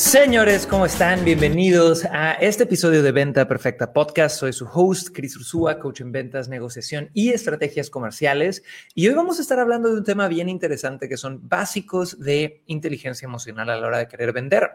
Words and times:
Señores, 0.00 0.66
¿cómo 0.66 0.86
están? 0.86 1.26
Bienvenidos 1.26 2.06
a 2.06 2.32
este 2.32 2.62
episodio 2.62 3.02
de 3.02 3.12
Venta 3.12 3.46
Perfecta 3.46 3.92
Podcast. 3.92 4.40
Soy 4.40 4.54
su 4.54 4.64
host, 4.64 5.10
Chris 5.12 5.36
Ursúa, 5.36 5.78
coach 5.78 6.00
en 6.00 6.10
ventas, 6.10 6.48
negociación 6.48 7.10
y 7.12 7.28
estrategias 7.28 7.90
comerciales. 7.90 8.62
Y 8.94 9.06
hoy 9.08 9.14
vamos 9.14 9.38
a 9.38 9.42
estar 9.42 9.58
hablando 9.60 9.90
de 9.90 9.98
un 9.98 10.04
tema 10.04 10.26
bien 10.26 10.48
interesante 10.48 11.06
que 11.06 11.18
son 11.18 11.46
básicos 11.46 12.18
de 12.18 12.62
inteligencia 12.64 13.26
emocional 13.26 13.68
a 13.68 13.78
la 13.78 13.86
hora 13.86 13.98
de 13.98 14.08
querer 14.08 14.32
vender. 14.32 14.70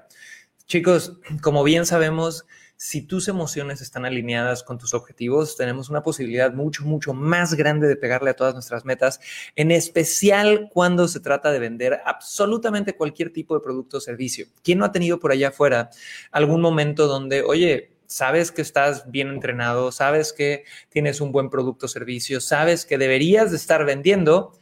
Chicos, 0.67 1.20
como 1.42 1.64
bien 1.64 1.88
sabemos, 1.88 2.45
si 2.78 3.02
tus 3.02 3.28
emociones 3.28 3.82
están 3.82 4.06
alineadas 4.06 4.64
con 4.64 4.78
tus 4.78 4.94
objetivos, 4.94 5.56
tenemos 5.56 5.90
una 5.90 6.04
posibilidad 6.04 6.54
mucho, 6.54 6.84
mucho 6.84 7.14
más 7.14 7.54
grande 7.54 7.88
de 7.88 7.96
pegarle 7.96 8.32
a 8.32 8.36
todas 8.36 8.54
nuestras 8.54 8.86
metas, 8.86 9.20
en 9.56 9.72
especial 9.72 10.70
cuando 10.74 11.08
se 11.08 11.20
trata 11.20 11.52
de 11.52 11.60
vender 11.60 12.02
absolutamente 12.06 12.96
cualquier 12.96 13.32
tipo 13.32 13.56
de 13.56 13.64
producto 13.64 13.98
o 13.98 14.02
servicio. 14.02 14.48
¿Quién 14.64 14.80
no 14.80 14.86
ha 14.86 14.92
tenido 14.92 15.20
por 15.20 15.32
allá 15.32 15.50
afuera 15.50 15.90
algún 16.32 16.62
momento 16.62 17.08
donde, 17.08 17.44
oye, 17.44 17.96
sabes 18.08 18.52
que 18.52 18.62
estás 18.62 19.10
bien 19.10 19.30
entrenado, 19.30 19.92
sabes 19.92 20.34
que 20.34 20.64
tienes 20.90 21.22
un 21.22 21.32
buen 21.32 21.50
producto 21.50 21.86
o 21.86 21.89
servicio, 21.89 22.42
sabes 22.42 22.86
que 22.86 22.98
deberías 22.98 23.52
de 23.52 23.58
estar 23.58 23.86
vendiendo, 23.86 24.54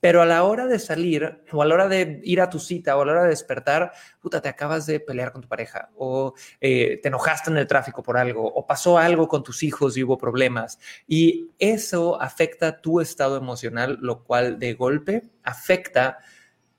pero 0.00 0.22
a 0.22 0.26
la 0.26 0.44
hora 0.44 0.66
de 0.66 0.78
salir 0.78 1.42
o 1.52 1.62
a 1.62 1.66
la 1.66 1.74
hora 1.74 1.88
de 1.88 2.20
ir 2.24 2.40
a 2.40 2.50
tu 2.50 2.58
cita 2.58 2.96
o 2.96 3.02
a 3.02 3.06
la 3.06 3.12
hora 3.12 3.22
de 3.24 3.28
despertar, 3.28 3.92
puta, 4.20 4.40
te 4.40 4.48
acabas 4.48 4.86
de 4.86 4.98
pelear 4.98 5.32
con 5.32 5.42
tu 5.42 5.48
pareja 5.48 5.90
o 5.96 6.34
eh, 6.60 6.98
te 7.02 7.08
enojaste 7.08 7.50
en 7.50 7.58
el 7.58 7.66
tráfico 7.66 8.02
por 8.02 8.16
algo 8.16 8.46
o 8.46 8.66
pasó 8.66 8.98
algo 8.98 9.28
con 9.28 9.42
tus 9.42 9.62
hijos 9.62 9.96
y 9.96 10.02
hubo 10.02 10.16
problemas. 10.16 10.78
Y 11.06 11.50
eso 11.58 12.20
afecta 12.20 12.80
tu 12.80 13.00
estado 13.00 13.36
emocional, 13.36 13.98
lo 14.00 14.24
cual 14.24 14.58
de 14.58 14.74
golpe 14.74 15.30
afecta 15.42 16.18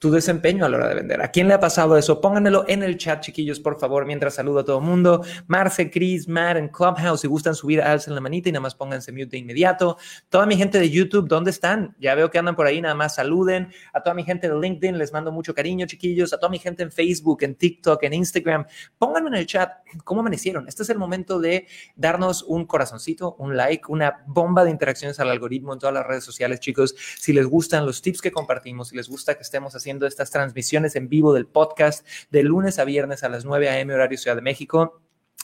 tu 0.02 0.10
desempeño 0.10 0.66
a 0.66 0.70
la 0.70 0.78
hora 0.78 0.88
de 0.88 0.96
vender. 0.96 1.22
¿A 1.22 1.30
quién 1.30 1.48
le 1.48 1.54
ha 1.54 1.60
pasado 1.60 1.96
eso? 1.96 2.20
Pónganmelo 2.20 2.66
en 2.68 2.82
el 2.82 2.98
chat, 2.98 3.22
chiquillos, 3.22 3.60
por 3.60 3.80
favor, 3.80 4.08
mientras 4.08 4.34
saludo 4.34 4.62
a 4.62 4.66
todo 4.66 4.80
el 4.80 4.84
mundo. 4.84 5.24
Marce, 5.46 5.92
Chris, 5.92 6.28
Matt 6.28 6.58
en 6.58 6.70
Clubhouse, 6.70 7.22
si 7.22 7.28
gustan 7.28 7.54
subir, 7.54 7.84
alcen 7.84 8.16
la 8.16 8.20
manita 8.20 8.50
y 8.50 8.52
nada 8.52 8.62
más 8.62 8.74
pónganse 8.74 9.12
mute 9.12 9.28
de 9.28 9.38
inmediato. 9.38 10.00
Toda 10.30 10.48
mi 10.48 10.58
gente 10.58 10.80
de 10.80 10.90
YouTube, 10.90 11.28
¿dónde 11.28 11.52
están? 11.52 11.96
Ya 12.00 12.16
veo 12.16 12.32
que 12.32 12.40
andan 12.40 12.56
por 12.56 12.66
ahí, 12.66 12.82
nada 12.82 12.96
más 12.96 13.14
saluden. 13.14 13.72
A 13.94 14.02
toda 14.02 14.16
mi 14.16 14.24
gente 14.24 14.50
de 14.50 14.60
LinkedIn, 14.60 14.98
les 14.98 15.14
mando 15.14 15.32
mucho 15.32 15.54
cariño, 15.54 15.86
chiquillos. 15.86 16.34
A 16.34 16.40
toda 16.40 16.50
mi 16.50 16.58
gente 16.58 16.82
en 16.82 16.92
Facebook, 16.92 17.44
en 17.44 17.54
TikTok, 17.54 18.02
en 18.02 18.14
Instagram, 18.14 18.66
pónganme 18.98 19.30
en 19.30 19.36
el 19.36 19.46
chat 19.46 19.72
cómo 20.04 20.22
amanecieron. 20.22 20.68
Este 20.68 20.82
es 20.82 20.90
el 20.90 20.98
momento 20.98 21.40
de 21.40 21.68
darnos 21.96 22.42
un 22.42 22.66
corazoncito, 22.66 23.36
un 23.38 23.56
like, 23.56 23.84
una 23.88 24.24
bomba 24.26 24.64
de 24.64 24.72
interacciones 24.72 25.20
al 25.20 25.30
algoritmo 25.30 25.74
en 25.74 25.80
todas 25.80 25.94
las 25.94 26.08
redes 26.08 26.24
sociales, 26.24 26.60
chicos. 26.60 26.96
Si 27.20 27.34
les 27.34 27.46
gustan 27.46 27.86
los 27.86 28.02
tips 28.02 28.20
que 28.20 28.32
compartimos, 28.32 28.88
si 28.88 28.96
les 28.96 29.08
gusta 29.08 29.36
que 29.36 29.44
estemos 29.44 29.76
haciendo 29.76 29.91
estas 30.00 30.32
transmisiones 30.32 30.96
en 30.96 31.10
vivo 31.10 31.34
del 31.34 31.48
podcast 31.48 32.08
de 32.30 32.44
lunes 32.44 32.80
a 32.80 32.86
viernes 32.86 33.24
a 33.24 33.30
las 33.30 33.46
9 33.46 33.70
a.m. 33.70 33.94
horario 33.94 34.18
Ciudad 34.18 34.36
de 34.36 34.42
México. 34.42 35.02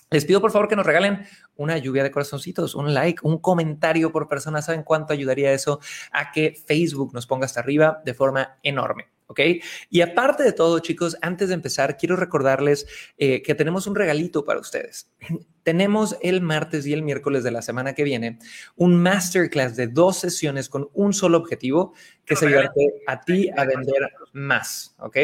Les 0.10 0.26
pido 0.26 0.40
por 0.40 0.52
favor 0.52 0.70
que 0.70 0.76
nos 0.76 0.86
regalen 0.86 1.26
una 1.58 1.78
lluvia 1.78 2.04
de 2.04 2.12
corazoncitos, 2.12 2.76
un 2.76 2.94
like, 2.94 3.20
un 3.24 3.40
comentario 3.40 4.12
por 4.12 4.28
persona. 4.28 4.62
¿Saben 4.62 4.84
cuánto 4.84 5.12
ayudaría 5.12 5.52
eso 5.52 5.80
a 6.12 6.32
que 6.32 6.56
Facebook 6.66 7.14
nos 7.14 7.28
ponga 7.28 7.46
hasta 7.46 7.60
arriba 7.60 8.02
de 8.06 8.14
forma 8.14 8.58
enorme? 8.64 9.17
¿Ok? 9.28 9.40
Y 9.90 10.02
aparte 10.02 10.44
de 10.44 10.54
todo, 10.54 10.80
chicos, 10.80 11.18
antes 11.22 11.50
de 11.50 11.56
empezar, 11.56 11.98
quiero 11.98 12.16
recordarles 12.16 12.88
eh, 13.18 13.42
que 13.42 13.56
tenemos 13.56 13.88
un 13.88 13.96
regalito 13.96 14.44
para 14.44 14.60
ustedes. 14.60 15.12
tenemos 15.64 16.18
el 16.22 16.42
martes 16.42 16.86
y 16.86 16.94
el 16.94 17.04
miércoles 17.04 17.44
de 17.44 17.52
la 17.52 17.62
semana 17.62 17.94
que 17.94 18.06
viene 18.06 18.40
un 18.78 18.96
masterclass 18.96 19.76
de 19.76 19.88
dos 19.88 20.18
sesiones 20.18 20.70
con 20.70 20.90
un 20.94 21.14
solo 21.14 21.38
objetivo, 21.38 21.94
que 22.24 22.36
es 22.36 22.44
ayudarte 22.44 23.04
a 23.06 23.20
ti 23.20 23.50
a 23.56 23.66
vender 23.66 24.10
más, 24.32 24.96
¿ok? 25.00 25.18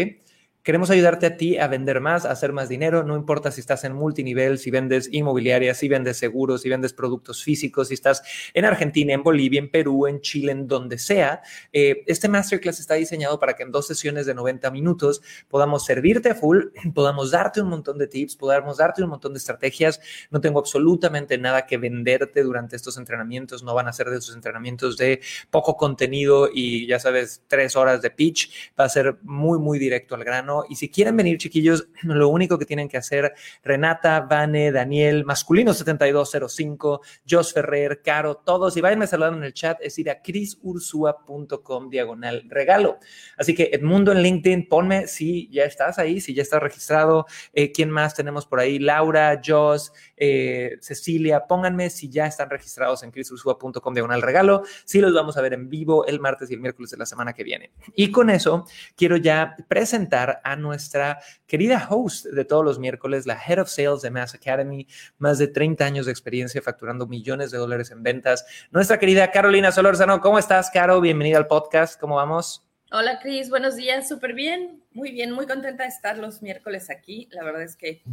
Queremos 0.64 0.90
ayudarte 0.90 1.26
a 1.26 1.36
ti 1.36 1.58
a 1.58 1.68
vender 1.68 2.00
más, 2.00 2.24
a 2.24 2.32
hacer 2.32 2.54
más 2.54 2.70
dinero, 2.70 3.04
no 3.04 3.18
importa 3.18 3.52
si 3.52 3.60
estás 3.60 3.84
en 3.84 3.92
multinivel, 3.92 4.58
si 4.58 4.72
vendes 4.72 5.10
inmobiliaria, 5.12 5.74
si 5.74 5.90
vendes 5.90 6.16
seguros, 6.16 6.62
si 6.62 6.70
vendes 6.70 6.94
productos 6.94 7.44
físicos, 7.44 7.90
si 7.90 7.96
estás 7.96 8.24
en 8.54 8.64
Argentina, 8.64 9.14
en 9.14 9.24
Bolivia, 9.24 9.60
en 9.60 9.70
Perú, 9.70 10.08
en 10.08 10.22
Chile, 10.22 10.54
en 10.54 10.66
donde 10.66 11.00
sea. 11.00 11.42
Eh, 11.74 12.06
este 12.08 12.30
masterclass 12.30 12.80
está 12.80 12.94
diseñado 12.94 13.42
para 13.42 13.58
que 13.58 13.64
en 13.64 13.74
dos 13.74 13.88
sesiones 13.88 14.26
de 14.26 14.36
90 14.36 14.72
minutos 14.72 15.22
podamos 15.50 15.84
servirte 15.84 16.30
a 16.30 16.36
full, 16.36 16.68
podamos 16.96 17.32
darte 17.32 17.60
un 17.60 17.68
montón 17.68 17.98
de 17.98 18.08
tips, 18.08 18.38
podamos 18.38 18.78
darte 18.78 19.04
un 19.04 19.10
montón 19.10 19.34
de 19.34 19.40
estrategias. 19.40 20.00
No 20.32 20.40
tengo 20.40 20.60
absolutamente 20.60 21.38
nada 21.38 21.66
que 21.66 21.76
venderte 21.76 22.42
durante 22.42 22.78
estos 22.78 22.98
entrenamientos, 22.98 23.64
no 23.64 23.74
van 23.74 23.90
a 23.90 23.92
ser 23.92 24.10
de 24.10 24.20
esos 24.20 24.34
entrenamientos 24.34 24.96
de 24.96 25.20
poco 25.52 25.76
contenido 25.76 26.48
y 26.54 26.88
ya 26.88 27.00
sabes, 27.00 27.44
tres 27.50 27.76
horas 27.76 28.02
de 28.02 28.12
pitch, 28.12 28.72
va 28.80 28.86
a 28.86 28.90
ser 28.90 29.18
muy, 29.24 29.60
muy 29.60 29.78
directo 29.78 30.16
al 30.16 30.24
grano 30.24 30.53
y 30.70 30.76
si 30.76 30.90
quieren 30.90 31.18
venir, 31.18 31.38
chiquillos, 31.38 31.88
lo 32.04 32.30
único 32.30 32.58
que 32.58 32.66
tienen 32.66 32.88
que 32.88 32.98
hacer, 32.98 33.34
Renata, 33.64 34.22
Vane, 34.22 34.72
Daniel, 34.72 35.26
masculino 35.26 35.74
7205, 35.74 37.02
Jos 37.30 37.54
Ferrer, 37.54 38.02
Caro, 38.04 38.36
todos, 38.36 38.78
y 38.78 38.82
váyanme 38.82 39.08
saludando 39.08 39.38
en 39.40 39.44
el 39.46 39.54
chat, 39.54 39.80
es 39.82 39.98
ir 40.00 40.10
a 40.10 40.22
crisursua.com 40.22 41.90
diagonal 41.90 42.44
regalo. 42.50 43.00
Así 43.38 43.56
que 43.56 43.70
Edmundo 43.74 44.12
en 44.12 44.22
LinkedIn, 44.22 44.68
ponme 44.68 45.08
si 45.08 45.50
ya 45.50 45.64
estás 45.64 46.00
ahí, 46.00 46.22
si 46.22 46.34
ya 46.34 46.42
estás 46.42 46.62
registrado. 46.62 47.26
Eh, 47.54 47.72
¿Quién 47.72 47.90
más 47.90 48.16
tenemos 48.16 48.46
por 48.46 48.60
ahí? 48.60 48.80
Laura, 48.80 49.42
Jos, 49.44 49.94
eh, 50.18 50.78
Cecilia, 50.82 51.46
pónganme 51.48 51.90
si 51.90 52.10
ya 52.10 52.26
están 52.26 52.50
registrados 52.50 53.04
en 53.04 53.12
crisursua.com 53.12 53.94
diagonal 53.94 54.22
regalo. 54.22 54.64
Sí 54.86 55.00
los 55.00 55.14
vamos 55.14 55.38
a 55.38 55.42
ver 55.42 55.54
en 55.54 55.70
vivo 55.70 56.06
el 56.06 56.20
martes 56.20 56.50
y 56.52 56.54
el 56.54 56.60
miércoles 56.60 56.92
de 56.92 56.98
la 56.98 57.06
semana 57.06 57.34
que 57.34 57.44
viene. 57.44 57.72
Y 57.96 58.12
con 58.12 58.30
eso 58.30 58.66
quiero 58.96 59.18
ya 59.18 59.56
presentar 59.68 60.42
a 60.44 60.56
nuestra 60.56 61.20
querida 61.48 61.88
host 61.90 62.26
de 62.26 62.46
todos 62.46 62.64
los 62.64 62.80
miércoles, 62.80 63.26
la 63.26 63.42
Head 63.42 63.60
of 63.60 63.70
Sales 63.70 64.02
de 64.02 64.12
Mass 64.12 64.36
Academy, 64.36 64.88
más 65.18 65.38
de 65.38 65.48
30 65.48 65.86
años 65.86 66.06
de 66.06 66.12
experiencia 66.12 66.62
facturando 66.62 67.08
millones 67.08 67.52
de 67.52 67.58
dólares 67.58 67.92
en 67.92 68.04
ventas. 68.04 68.46
Nuestra 68.72 69.00
querida 69.00 69.32
Carolina 69.32 69.72
Solórzano, 69.72 70.22
¿cómo 70.22 70.40
estás, 70.40 70.70
Caro? 70.70 71.02
Bienvenida 71.02 71.38
al 71.38 71.48
podcast, 71.48 72.00
¿cómo 72.00 72.16
vamos? 72.16 72.68
Hola, 72.92 73.20
Cris, 73.20 73.50
buenos 73.50 73.76
días, 73.76 74.08
súper 74.08 74.34
bien, 74.34 74.84
muy 74.92 75.12
bien, 75.12 75.32
muy 75.32 75.48
contenta 75.48 75.84
de 75.84 75.90
estar 75.90 76.18
los 76.18 76.42
miércoles 76.44 76.90
aquí. 76.92 77.28
La 77.32 77.44
verdad 77.44 77.64
es 77.64 77.76
que 77.76 78.04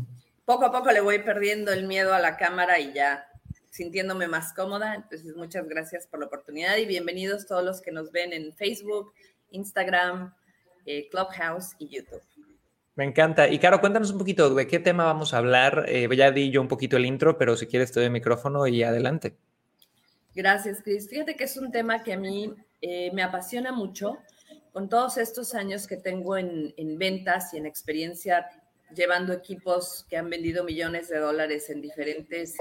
poco 0.46 0.64
a 0.64 0.72
poco 0.72 0.90
le 0.90 1.00
voy 1.00 1.18
perdiendo 1.18 1.70
el 1.72 1.86
miedo 1.86 2.14
a 2.14 2.18
la 2.18 2.36
cámara 2.36 2.78
y 2.78 2.92
ya 2.94 3.26
sintiéndome 3.70 4.26
más 4.26 4.52
cómoda. 4.52 4.94
Entonces, 4.94 5.36
muchas 5.36 5.68
gracias 5.68 6.06
por 6.06 6.20
la 6.20 6.26
oportunidad 6.26 6.76
y 6.76 6.86
bienvenidos 6.86 7.46
todos 7.46 7.64
los 7.64 7.80
que 7.80 7.92
nos 7.92 8.10
ven 8.10 8.32
en 8.32 8.54
Facebook, 8.54 9.12
Instagram, 9.50 10.34
eh, 10.86 11.08
Clubhouse 11.10 11.74
y 11.78 11.88
YouTube. 11.88 12.22
Me 12.96 13.04
encanta. 13.04 13.48
Y 13.48 13.58
Caro, 13.58 13.80
cuéntanos 13.80 14.10
un 14.10 14.18
poquito 14.18 14.54
de 14.54 14.66
qué 14.66 14.78
tema 14.78 15.04
vamos 15.04 15.32
a 15.32 15.38
hablar. 15.38 15.86
Eh, 15.88 16.08
ya 16.16 16.30
di 16.32 16.50
yo 16.50 16.60
un 16.60 16.68
poquito 16.68 16.96
el 16.96 17.06
intro, 17.06 17.38
pero 17.38 17.56
si 17.56 17.66
quieres 17.66 17.92
te 17.92 18.00
doy 18.00 18.06
el 18.06 18.12
micrófono 18.12 18.66
y 18.66 18.82
adelante. 18.82 19.36
Gracias, 20.34 20.82
Cris. 20.82 21.08
Fíjate 21.08 21.36
que 21.36 21.44
es 21.44 21.56
un 21.56 21.72
tema 21.72 22.02
que 22.02 22.12
a 22.12 22.18
mí 22.18 22.52
eh, 22.80 23.10
me 23.14 23.22
apasiona 23.22 23.72
mucho. 23.72 24.18
Con 24.72 24.88
todos 24.88 25.16
estos 25.16 25.54
años 25.54 25.86
que 25.86 25.96
tengo 25.96 26.36
en, 26.36 26.74
ventas 26.98 27.54
y 27.54 27.56
en 27.56 27.66
experiencia 27.66 28.46
llevando 28.94 29.32
equipos 29.32 30.06
que 30.08 30.16
han 30.16 30.28
vendido 30.28 30.62
millones 30.62 31.08
de 31.08 31.18
dólares 31.18 31.70
en 31.70 31.80
diferentes 31.80 32.56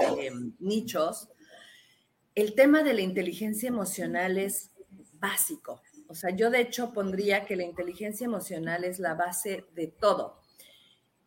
nichos, 0.58 1.28
el 2.34 2.54
tema 2.54 2.82
de 2.82 2.94
la 2.94 3.00
inteligencia 3.02 3.68
emocional 3.68 4.38
es 4.38 4.70
básico. 5.20 5.82
O 6.10 6.14
sea, 6.16 6.30
yo 6.30 6.50
de 6.50 6.60
hecho 6.60 6.92
pondría 6.92 7.44
que 7.46 7.54
la 7.54 7.62
inteligencia 7.62 8.24
emocional 8.24 8.82
es 8.82 8.98
la 8.98 9.14
base 9.14 9.64
de 9.76 9.86
todo. 9.86 10.40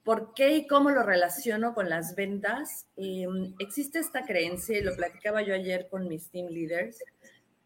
¿Por 0.03 0.33
qué 0.33 0.57
y 0.57 0.67
cómo 0.67 0.89
lo 0.89 1.03
relaciono 1.03 1.73
con 1.73 1.89
las 1.89 2.15
ventas? 2.15 2.87
Em, 2.97 3.55
existe 3.59 3.99
esta 3.99 4.25
creencia, 4.25 4.77
y 4.77 4.81
lo 4.81 4.93
platicaba 4.93 5.41
yo 5.41 5.55
ayer 5.55 5.87
con 5.89 6.09
mis 6.09 6.29
team 6.29 6.47
leaders, 6.47 6.97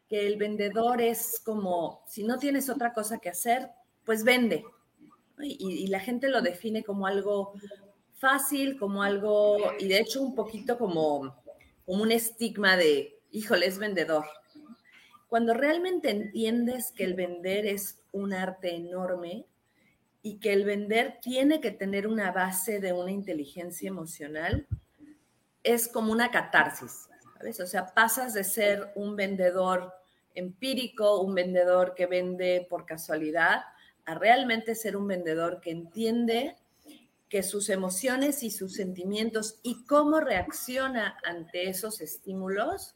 que 0.08 0.28
el 0.28 0.38
vendedor 0.38 1.02
es 1.02 1.42
como, 1.44 2.04
si 2.08 2.24
no 2.24 2.38
tienes 2.38 2.70
otra 2.70 2.94
cosa 2.94 3.18
que 3.18 3.30
hacer, 3.30 3.72
pues 4.06 4.24
vende. 4.24 4.64
Y, 5.40 5.86
y 5.86 5.88
la 5.88 6.00
gente 6.00 6.30
lo 6.30 6.42
define 6.42 6.84
como 6.84 7.08
algo 7.08 7.54
fácil, 8.14 8.78
como 8.78 9.02
algo, 9.02 9.58
y 9.80 9.88
de 9.88 10.00
hecho 10.00 10.22
un 10.22 10.36
poquito 10.36 10.78
como 10.78 11.36
un 11.88 12.12
estigma 12.12 12.78
de, 12.78 13.20
híjole, 13.32 13.66
es 13.66 13.80
vendedor, 13.80 14.26
cuando 15.28 15.54
realmente 15.54 16.10
entiendes 16.10 16.92
que 16.92 17.04
el 17.04 17.14
vender 17.14 17.66
es 17.66 18.00
un 18.12 18.34
arte 18.34 18.76
enorme 18.76 19.46
y 20.22 20.40
que 20.40 20.54
el 20.54 20.66
vender 20.66 21.20
tiene 21.22 21.60
que 21.62 21.72
tener 21.72 22.08
una 22.08 22.32
base 22.32 22.80
de 22.80 22.94
una 22.94 23.12
inteligencia 23.12 23.88
emocional, 23.90 24.68
es 25.64 25.88
como 25.88 26.12
una 26.12 26.32
catarsis. 26.32 27.10
¿sabes? 27.38 27.60
O 27.60 27.68
sea, 27.68 27.94
pasas 27.94 28.34
de 28.34 28.44
ser 28.44 28.92
un 28.96 29.16
vendedor 29.16 29.94
empírico, 30.34 31.22
un 31.22 31.36
vendedor 31.36 31.94
que 31.94 32.06
vende 32.06 32.66
por 32.70 32.86
casualidad, 32.86 33.64
a 34.06 34.16
realmente 34.16 34.76
ser 34.76 34.96
un 34.96 35.08
vendedor 35.08 35.60
que 35.60 35.72
entiende 35.72 36.56
que 37.28 37.44
sus 37.44 37.70
emociones 37.70 38.44
y 38.44 38.52
sus 38.52 38.76
sentimientos 38.76 39.60
y 39.64 39.84
cómo 39.86 40.22
reacciona 40.22 41.18
ante 41.26 41.70
esos 41.70 42.00
estímulos 42.00 42.96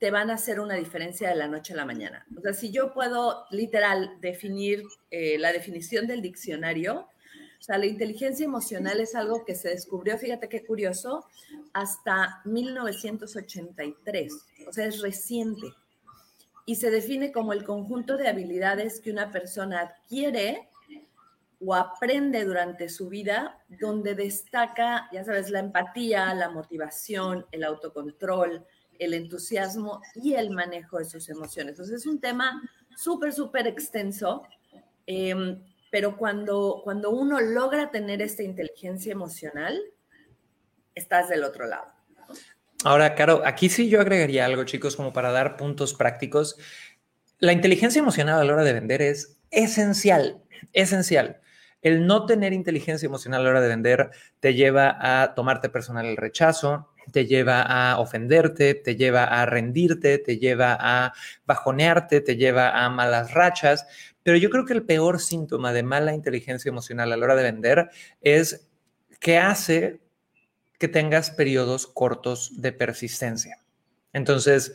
te 0.00 0.10
van 0.10 0.30
a 0.30 0.34
hacer 0.34 0.60
una 0.60 0.74
diferencia 0.74 1.28
de 1.28 1.36
la 1.36 1.46
noche 1.46 1.74
a 1.74 1.76
la 1.76 1.84
mañana. 1.84 2.26
O 2.36 2.40
sea, 2.40 2.54
si 2.54 2.72
yo 2.72 2.94
puedo 2.94 3.44
literal 3.50 4.16
definir 4.20 4.82
eh, 5.10 5.38
la 5.38 5.52
definición 5.52 6.06
del 6.06 6.22
diccionario, 6.22 7.06
o 7.60 7.62
sea, 7.62 7.76
la 7.76 7.84
inteligencia 7.84 8.46
emocional 8.46 8.98
es 9.00 9.14
algo 9.14 9.44
que 9.44 9.54
se 9.54 9.68
descubrió, 9.68 10.16
fíjate 10.16 10.48
qué 10.48 10.64
curioso, 10.64 11.26
hasta 11.74 12.40
1983. 12.46 14.32
O 14.66 14.72
sea, 14.72 14.86
es 14.86 15.02
reciente. 15.02 15.66
Y 16.64 16.76
se 16.76 16.90
define 16.90 17.30
como 17.30 17.52
el 17.52 17.64
conjunto 17.64 18.16
de 18.16 18.28
habilidades 18.28 19.00
que 19.00 19.10
una 19.10 19.30
persona 19.30 19.80
adquiere 19.80 20.70
o 21.62 21.74
aprende 21.74 22.46
durante 22.46 22.88
su 22.88 23.10
vida, 23.10 23.58
donde 23.68 24.14
destaca, 24.14 25.10
ya 25.12 25.24
sabes, 25.24 25.50
la 25.50 25.58
empatía, 25.58 26.32
la 26.32 26.48
motivación, 26.48 27.44
el 27.52 27.64
autocontrol, 27.64 28.64
el 29.00 29.14
entusiasmo 29.14 30.02
y 30.14 30.34
el 30.34 30.50
manejo 30.50 30.98
de 30.98 31.06
sus 31.06 31.28
emociones. 31.30 31.72
Entonces 31.72 31.96
es 31.96 32.06
un 32.06 32.20
tema 32.20 32.62
súper, 32.96 33.32
súper 33.32 33.66
extenso, 33.66 34.42
em, 35.06 35.62
pero 35.90 36.16
cuando, 36.16 36.82
cuando 36.84 37.10
uno 37.10 37.40
logra 37.40 37.90
tener 37.90 38.20
esta 38.22 38.42
inteligencia 38.42 39.10
emocional, 39.10 39.80
estás 40.94 41.30
del 41.30 41.42
otro 41.42 41.66
lado. 41.66 41.86
Ahora, 42.84 43.14
Caro, 43.14 43.42
aquí 43.44 43.68
sí 43.68 43.88
yo 43.88 44.00
agregaría 44.00 44.44
algo, 44.44 44.64
chicos, 44.64 44.96
como 44.96 45.12
para 45.12 45.32
dar 45.32 45.56
puntos 45.56 45.94
prácticos. 45.94 46.56
La 47.38 47.52
inteligencia 47.52 48.00
emocional 48.00 48.38
a 48.38 48.44
la 48.44 48.52
hora 48.52 48.64
de 48.64 48.72
vender 48.74 49.02
es 49.02 49.38
esencial, 49.50 50.42
esencial. 50.72 51.40
El 51.82 52.06
no 52.06 52.26
tener 52.26 52.52
inteligencia 52.52 53.06
emocional 53.06 53.40
a 53.40 53.44
la 53.44 53.50
hora 53.50 53.60
de 53.62 53.68
vender 53.68 54.10
te 54.40 54.52
lleva 54.54 54.98
a 55.00 55.34
tomarte 55.34 55.70
personal 55.70 56.04
el 56.04 56.18
rechazo, 56.18 56.90
te 57.10 57.26
lleva 57.26 57.62
a 57.62 57.98
ofenderte, 57.98 58.74
te 58.74 58.96
lleva 58.96 59.24
a 59.24 59.46
rendirte, 59.46 60.18
te 60.18 60.38
lleva 60.38 60.76
a 60.78 61.12
bajonearte, 61.46 62.20
te 62.20 62.36
lleva 62.36 62.84
a 62.84 62.88
malas 62.88 63.32
rachas. 63.32 63.86
Pero 64.22 64.36
yo 64.36 64.50
creo 64.50 64.64
que 64.64 64.72
el 64.72 64.84
peor 64.84 65.20
síntoma 65.20 65.72
de 65.72 65.82
mala 65.82 66.14
inteligencia 66.14 66.68
emocional 66.68 67.12
a 67.12 67.16
la 67.16 67.24
hora 67.24 67.36
de 67.36 67.42
vender 67.42 67.90
es 68.20 68.68
que 69.18 69.38
hace 69.38 70.00
que 70.78 70.88
tengas 70.88 71.30
periodos 71.30 71.86
cortos 71.86 72.60
de 72.60 72.72
persistencia. 72.72 73.58
Entonces, 74.12 74.74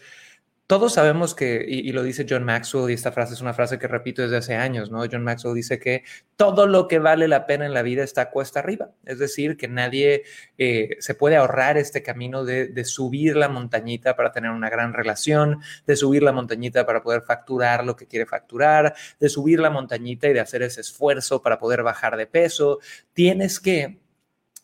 todos 0.68 0.94
sabemos 0.94 1.36
que, 1.36 1.64
y, 1.68 1.92
lo 1.92 2.02
dice 2.02 2.26
John 2.28 2.44
Maxwell, 2.44 2.90
y 2.90 2.94
esta 2.94 3.12
frase 3.12 3.36
es 3.36 3.42
una 3.42 3.54
frase 3.54 3.78
que 3.78 3.88
repito 3.88 4.24
desde 4.24 4.38
hace 4.38 4.56
años, 4.56 4.90
¿no? 4.90 5.04
John 5.10 5.24
Maxwell 5.24 5.54
dice 5.54 5.78
que 5.78 6.04
todo 6.38 6.66
lo 6.66 6.88
que 6.88 6.98
vale 6.98 7.28
la 7.28 7.46
pena 7.46 7.68
en 7.68 7.74
la 7.74 7.84
vida 7.84 8.04
está 8.04 8.32
cuesta 8.32 8.62
arriba. 8.62 8.90
Es 9.06 9.20
decir, 9.20 9.58
que 9.58 9.68
nadie 9.68 10.24
eh, 10.58 10.98
se 11.00 11.14
puede 11.14 11.36
ahorrar 11.36 11.78
este 11.78 12.02
camino 12.02 12.46
de, 12.46 12.68
de, 12.68 12.84
subir 12.84 13.36
la 13.36 13.48
montañita 13.48 14.16
para 14.16 14.32
tener 14.32 14.50
una 14.50 14.72
gran 14.72 14.94
relación, 14.94 15.62
de 15.86 15.96
subir 15.96 16.24
la 16.24 16.32
montañita 16.32 16.84
para 16.86 17.04
poder 17.04 17.22
facturar 17.22 17.86
lo 17.86 17.96
que 17.96 18.08
quiere 18.08 18.26
facturar, 18.26 18.96
de 19.20 19.30
subir 19.30 19.60
la 19.60 19.70
montañita 19.70 20.28
y 20.30 20.34
de 20.34 20.40
hacer 20.40 20.64
ese 20.64 20.82
esfuerzo 20.82 21.44
para 21.44 21.60
poder 21.60 21.84
bajar 21.84 22.18
de 22.18 22.26
peso. 22.26 22.80
Tienes 23.14 23.60
que 23.60 24.00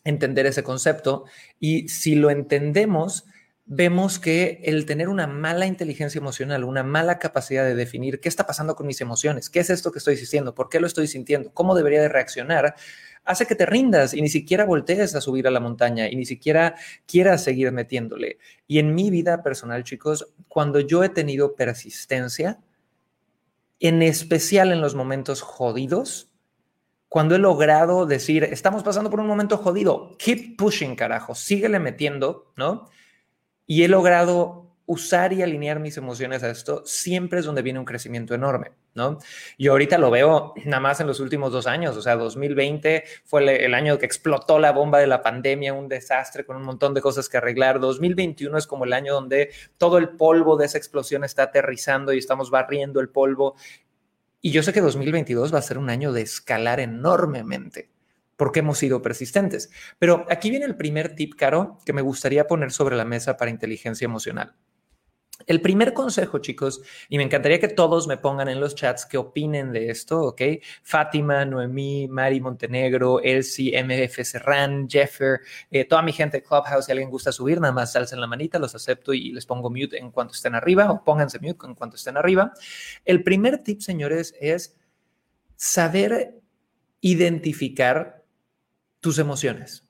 entender 0.04 0.46
ese 0.46 0.64
concepto 0.64 1.26
y 1.60 1.88
si 1.88 2.16
lo 2.16 2.30
entendemos, 2.30 3.24
vemos 3.64 4.18
que 4.18 4.60
el 4.64 4.86
tener 4.86 5.08
una 5.08 5.26
mala 5.26 5.66
inteligencia 5.66 6.18
emocional, 6.18 6.64
una 6.64 6.82
mala 6.82 7.18
capacidad 7.18 7.64
de 7.64 7.74
definir 7.74 8.20
qué 8.20 8.28
está 8.28 8.46
pasando 8.46 8.74
con 8.74 8.86
mis 8.86 9.00
emociones, 9.00 9.48
qué 9.48 9.60
es 9.60 9.70
esto 9.70 9.92
que 9.92 9.98
estoy 9.98 10.16
sintiendo, 10.16 10.54
por 10.54 10.68
qué 10.68 10.80
lo 10.80 10.86
estoy 10.86 11.06
sintiendo, 11.06 11.52
cómo 11.54 11.74
debería 11.74 12.02
de 12.02 12.08
reaccionar, 12.08 12.74
hace 13.24 13.46
que 13.46 13.54
te 13.54 13.66
rindas 13.66 14.14
y 14.14 14.22
ni 14.22 14.28
siquiera 14.28 14.64
voltees 14.64 15.14
a 15.14 15.20
subir 15.20 15.46
a 15.46 15.50
la 15.50 15.60
montaña 15.60 16.08
y 16.08 16.16
ni 16.16 16.24
siquiera 16.24 16.74
quieras 17.06 17.44
seguir 17.44 17.70
metiéndole. 17.70 18.38
Y 18.66 18.78
en 18.78 18.94
mi 18.94 19.10
vida 19.10 19.42
personal, 19.42 19.84
chicos, 19.84 20.32
cuando 20.48 20.80
yo 20.80 21.04
he 21.04 21.08
tenido 21.08 21.54
persistencia, 21.54 22.60
en 23.78 24.02
especial 24.02 24.72
en 24.72 24.80
los 24.80 24.94
momentos 24.94 25.40
jodidos, 25.40 26.30
cuando 27.08 27.34
he 27.34 27.38
logrado 27.38 28.06
decir, 28.06 28.44
estamos 28.44 28.82
pasando 28.82 29.10
por 29.10 29.20
un 29.20 29.26
momento 29.26 29.58
jodido, 29.58 30.16
keep 30.18 30.56
pushing, 30.56 30.96
carajo, 30.96 31.34
síguele 31.34 31.78
metiendo, 31.78 32.52
¿no? 32.56 32.88
Y 33.72 33.84
he 33.84 33.88
logrado 33.88 34.66
usar 34.84 35.32
y 35.32 35.40
alinear 35.40 35.80
mis 35.80 35.96
emociones 35.96 36.42
a 36.42 36.50
esto, 36.50 36.82
siempre 36.84 37.40
es 37.40 37.46
donde 37.46 37.62
viene 37.62 37.78
un 37.78 37.86
crecimiento 37.86 38.34
enorme, 38.34 38.72
¿no? 38.94 39.16
Yo 39.58 39.72
ahorita 39.72 39.96
lo 39.96 40.10
veo 40.10 40.52
nada 40.66 40.80
más 40.80 41.00
en 41.00 41.06
los 41.06 41.20
últimos 41.20 41.52
dos 41.52 41.66
años, 41.66 41.96
o 41.96 42.02
sea, 42.02 42.16
2020 42.16 43.02
fue 43.24 43.64
el, 43.64 43.72
año 43.72 43.98
que 43.98 44.04
explotó 44.04 44.58
la 44.58 44.72
bomba 44.72 44.98
de 44.98 45.06
la 45.06 45.22
pandemia, 45.22 45.72
un 45.72 45.88
desastre 45.88 46.44
con 46.44 46.56
un 46.56 46.64
montón 46.64 46.92
de 46.92 47.00
cosas 47.00 47.30
que 47.30 47.38
arreglar. 47.38 47.80
2021 47.80 48.58
es 48.58 48.66
como 48.66 48.84
el 48.84 48.92
año 48.92 49.14
donde 49.14 49.52
todo 49.78 49.96
el 49.96 50.10
polvo 50.10 50.58
de 50.58 50.66
esa 50.66 50.76
explosión 50.76 51.24
está 51.24 51.44
aterrizando 51.44 52.12
y 52.12 52.18
estamos 52.18 52.50
barriendo 52.50 53.00
el 53.00 53.08
polvo. 53.08 53.54
Y 54.42 54.50
yo 54.50 54.62
sé 54.62 54.74
que 54.74 54.82
2022 54.82 55.54
va 55.54 55.60
a 55.60 55.62
ser 55.62 55.78
un 55.78 55.88
año 55.88 56.12
de 56.12 56.20
escalar 56.20 56.78
enormemente 56.78 57.91
porque 58.42 58.58
hemos 58.58 58.78
sido 58.78 59.02
persistentes. 59.02 59.70
Pero 60.00 60.26
aquí 60.28 60.50
viene 60.50 60.64
el 60.64 60.74
primer 60.74 61.14
tip, 61.14 61.36
Caro, 61.36 61.78
que 61.86 61.92
me 61.92 62.02
gustaría 62.02 62.48
poner 62.48 62.72
sobre 62.72 62.96
la 62.96 63.04
mesa 63.04 63.36
para 63.36 63.52
inteligencia 63.52 64.04
emocional. 64.04 64.56
El 65.46 65.60
primer 65.60 65.92
consejo, 65.92 66.40
chicos, 66.40 66.82
y 67.08 67.18
me 67.18 67.22
encantaría 67.22 67.60
que 67.60 67.68
todos 67.68 68.08
me 68.08 68.16
pongan 68.16 68.48
en 68.48 68.58
los 68.58 68.74
chats 68.74 69.06
qué 69.06 69.16
opinen 69.16 69.70
de 69.70 69.90
esto, 69.90 70.22
¿ok? 70.22 70.42
Fátima, 70.82 71.44
Noemí, 71.44 72.08
Mari 72.08 72.40
Montenegro, 72.40 73.20
Elsie, 73.20 73.80
MF 73.80 74.24
Serran, 74.24 74.88
Jeffer, 74.90 75.38
eh, 75.70 75.84
toda 75.84 76.02
mi 76.02 76.10
gente 76.10 76.38
de 76.38 76.42
Clubhouse, 76.42 76.86
si 76.86 76.90
alguien 76.90 77.10
gusta 77.10 77.30
subir, 77.30 77.60
nada 77.60 77.72
más 77.72 77.94
alcen 77.94 78.20
la 78.20 78.26
manita, 78.26 78.58
los 78.58 78.74
acepto 78.74 79.14
y 79.14 79.30
les 79.30 79.46
pongo 79.46 79.70
mute 79.70 79.96
en 80.00 80.10
cuanto 80.10 80.34
estén 80.34 80.56
arriba 80.56 80.90
o 80.90 81.04
pónganse 81.04 81.38
mute 81.38 81.64
en 81.64 81.76
cuanto 81.76 81.94
estén 81.94 82.16
arriba. 82.16 82.52
El 83.04 83.22
primer 83.22 83.62
tip, 83.62 83.82
señores, 83.82 84.34
es 84.40 84.76
saber 85.54 86.40
identificar 87.00 88.21
tus 89.02 89.18
emociones. 89.18 89.84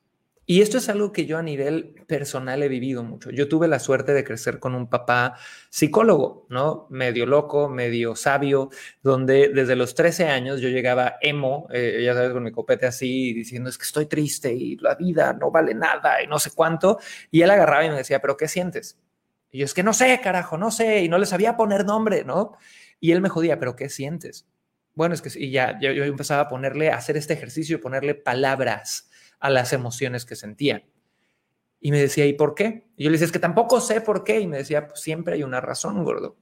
Y 0.45 0.61
esto 0.61 0.79
es 0.79 0.89
algo 0.89 1.13
que 1.13 1.25
yo 1.25 1.39
a 1.39 1.43
nivel 1.43 1.95
personal 2.09 2.63
he 2.65 2.69
vivido 2.69 3.05
mucho. 3.05 3.31
Yo 3.31 3.49
tuve 3.49 3.69
la 3.69 3.79
suerte 3.79 4.13
de 4.13 4.25
crecer 4.25 4.59
con 4.59 4.75
un 4.75 4.91
papá 4.91 5.35
psicólogo, 5.71 6.47
¿no? 6.49 6.89
Medio 6.91 7.27
loco, 7.27 7.69
medio 7.69 8.17
sabio, 8.17 8.71
donde 9.03 9.51
desde 9.51 9.77
los 9.77 9.95
13 9.95 10.27
años 10.27 10.61
yo 10.61 10.69
llegaba 10.69 11.15
emo, 11.21 11.69
eh, 11.71 12.03
ya 12.05 12.15
sabes, 12.15 12.33
con 12.33 12.43
mi 12.43 12.51
copete 12.51 12.87
así, 12.87 13.33
diciendo 13.33 13.71
es 13.71 13.79
que 13.79 13.85
estoy 13.85 14.07
triste 14.07 14.53
y 14.53 14.77
la 14.79 14.97
vida 14.97 15.33
no 15.33 15.53
vale 15.53 15.75
nada 15.75 16.21
y 16.23 16.27
no 16.27 16.41
sé 16.41 16.51
cuánto. 16.51 16.99
Y 17.31 17.43
él 17.43 17.51
agarraba 17.51 17.85
y 17.85 17.91
me 17.91 17.97
decía, 17.97 18.21
pero 18.21 18.37
¿qué 18.37 18.49
sientes? 18.49 18.99
Y 19.53 19.59
yo 19.59 19.65
es 19.67 19.75
que 19.75 19.85
no 19.85 19.93
sé, 19.93 20.21
carajo, 20.21 20.59
no 20.59 20.73
sé, 20.73 21.05
y 21.05 21.09
no 21.09 21.19
le 21.19 21.27
sabía 21.27 21.57
poner 21.57 21.85
nombre, 21.85 22.25
¿no? 22.25 22.57
Y 22.99 23.13
él 23.13 23.21
me 23.21 23.29
jodía, 23.29 23.61
pero 23.61 23.77
¿qué 23.77 23.89
sientes? 23.89 24.47
Bueno, 24.95 25.15
es 25.15 25.23
que 25.23 25.31
y 25.39 25.51
ya 25.51 25.79
yo, 25.81 25.91
empezaba 25.91 26.43
a 26.43 26.49
ponerle, 26.49 26.91
a 26.91 26.97
hacer 26.97 27.17
este 27.17 27.35
ejercicio, 27.35 27.81
ponerle 27.81 28.15
palabras 28.15 29.11
a 29.41 29.51
las 29.51 29.73
emociones 29.73 30.25
que 30.25 30.37
sentía. 30.37 30.85
Y 31.81 31.91
me 31.91 32.01
decía, 32.01 32.27
¿y 32.27 32.35
por 32.35 32.55
qué? 32.55 32.87
Y 32.97 33.05
yo 33.05 33.11
le 33.11 33.15
decía, 33.15 33.27
es 33.27 33.33
que 33.33 33.39
tampoco 33.39 33.81
sé 33.81 34.01
por 34.01 34.23
qué. 34.23 34.41
Y 34.41 34.47
me 34.47 34.59
decía, 34.59 34.87
pues 34.87 35.01
siempre 35.01 35.35
hay 35.35 35.43
una 35.43 35.61
razón, 35.61 36.05
gordo. 36.05 36.37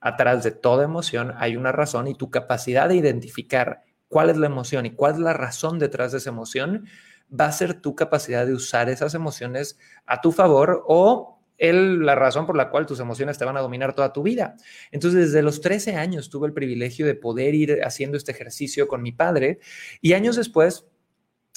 Atrás 0.00 0.44
de 0.44 0.52
toda 0.52 0.84
emoción 0.84 1.34
hay 1.36 1.56
una 1.56 1.72
razón 1.72 2.06
y 2.08 2.14
tu 2.14 2.30
capacidad 2.30 2.88
de 2.88 2.96
identificar 2.96 3.82
cuál 4.08 4.30
es 4.30 4.36
la 4.36 4.46
emoción 4.46 4.86
y 4.86 4.92
cuál 4.92 5.14
es 5.14 5.18
la 5.18 5.34
razón 5.34 5.78
detrás 5.78 6.12
de 6.12 6.18
esa 6.18 6.30
emoción 6.30 6.86
va 7.28 7.46
a 7.46 7.52
ser 7.52 7.80
tu 7.80 7.94
capacidad 7.94 8.46
de 8.46 8.54
usar 8.54 8.88
esas 8.88 9.14
emociones 9.14 9.78
a 10.06 10.20
tu 10.20 10.32
favor 10.32 10.82
o 10.86 11.37
él 11.58 12.04
la 12.06 12.14
razón 12.14 12.46
por 12.46 12.56
la 12.56 12.70
cual 12.70 12.86
tus 12.86 13.00
emociones 13.00 13.36
te 13.36 13.44
van 13.44 13.56
a 13.56 13.60
dominar 13.60 13.94
toda 13.94 14.12
tu 14.12 14.22
vida. 14.22 14.56
Entonces, 14.90 15.26
desde 15.26 15.42
los 15.42 15.60
13 15.60 15.96
años 15.96 16.30
tuve 16.30 16.46
el 16.46 16.54
privilegio 16.54 17.06
de 17.06 17.14
poder 17.14 17.54
ir 17.54 17.80
haciendo 17.84 18.16
este 18.16 18.32
ejercicio 18.32 18.88
con 18.88 19.02
mi 19.02 19.12
padre 19.12 19.58
y 20.00 20.14
años 20.14 20.36
después 20.36 20.86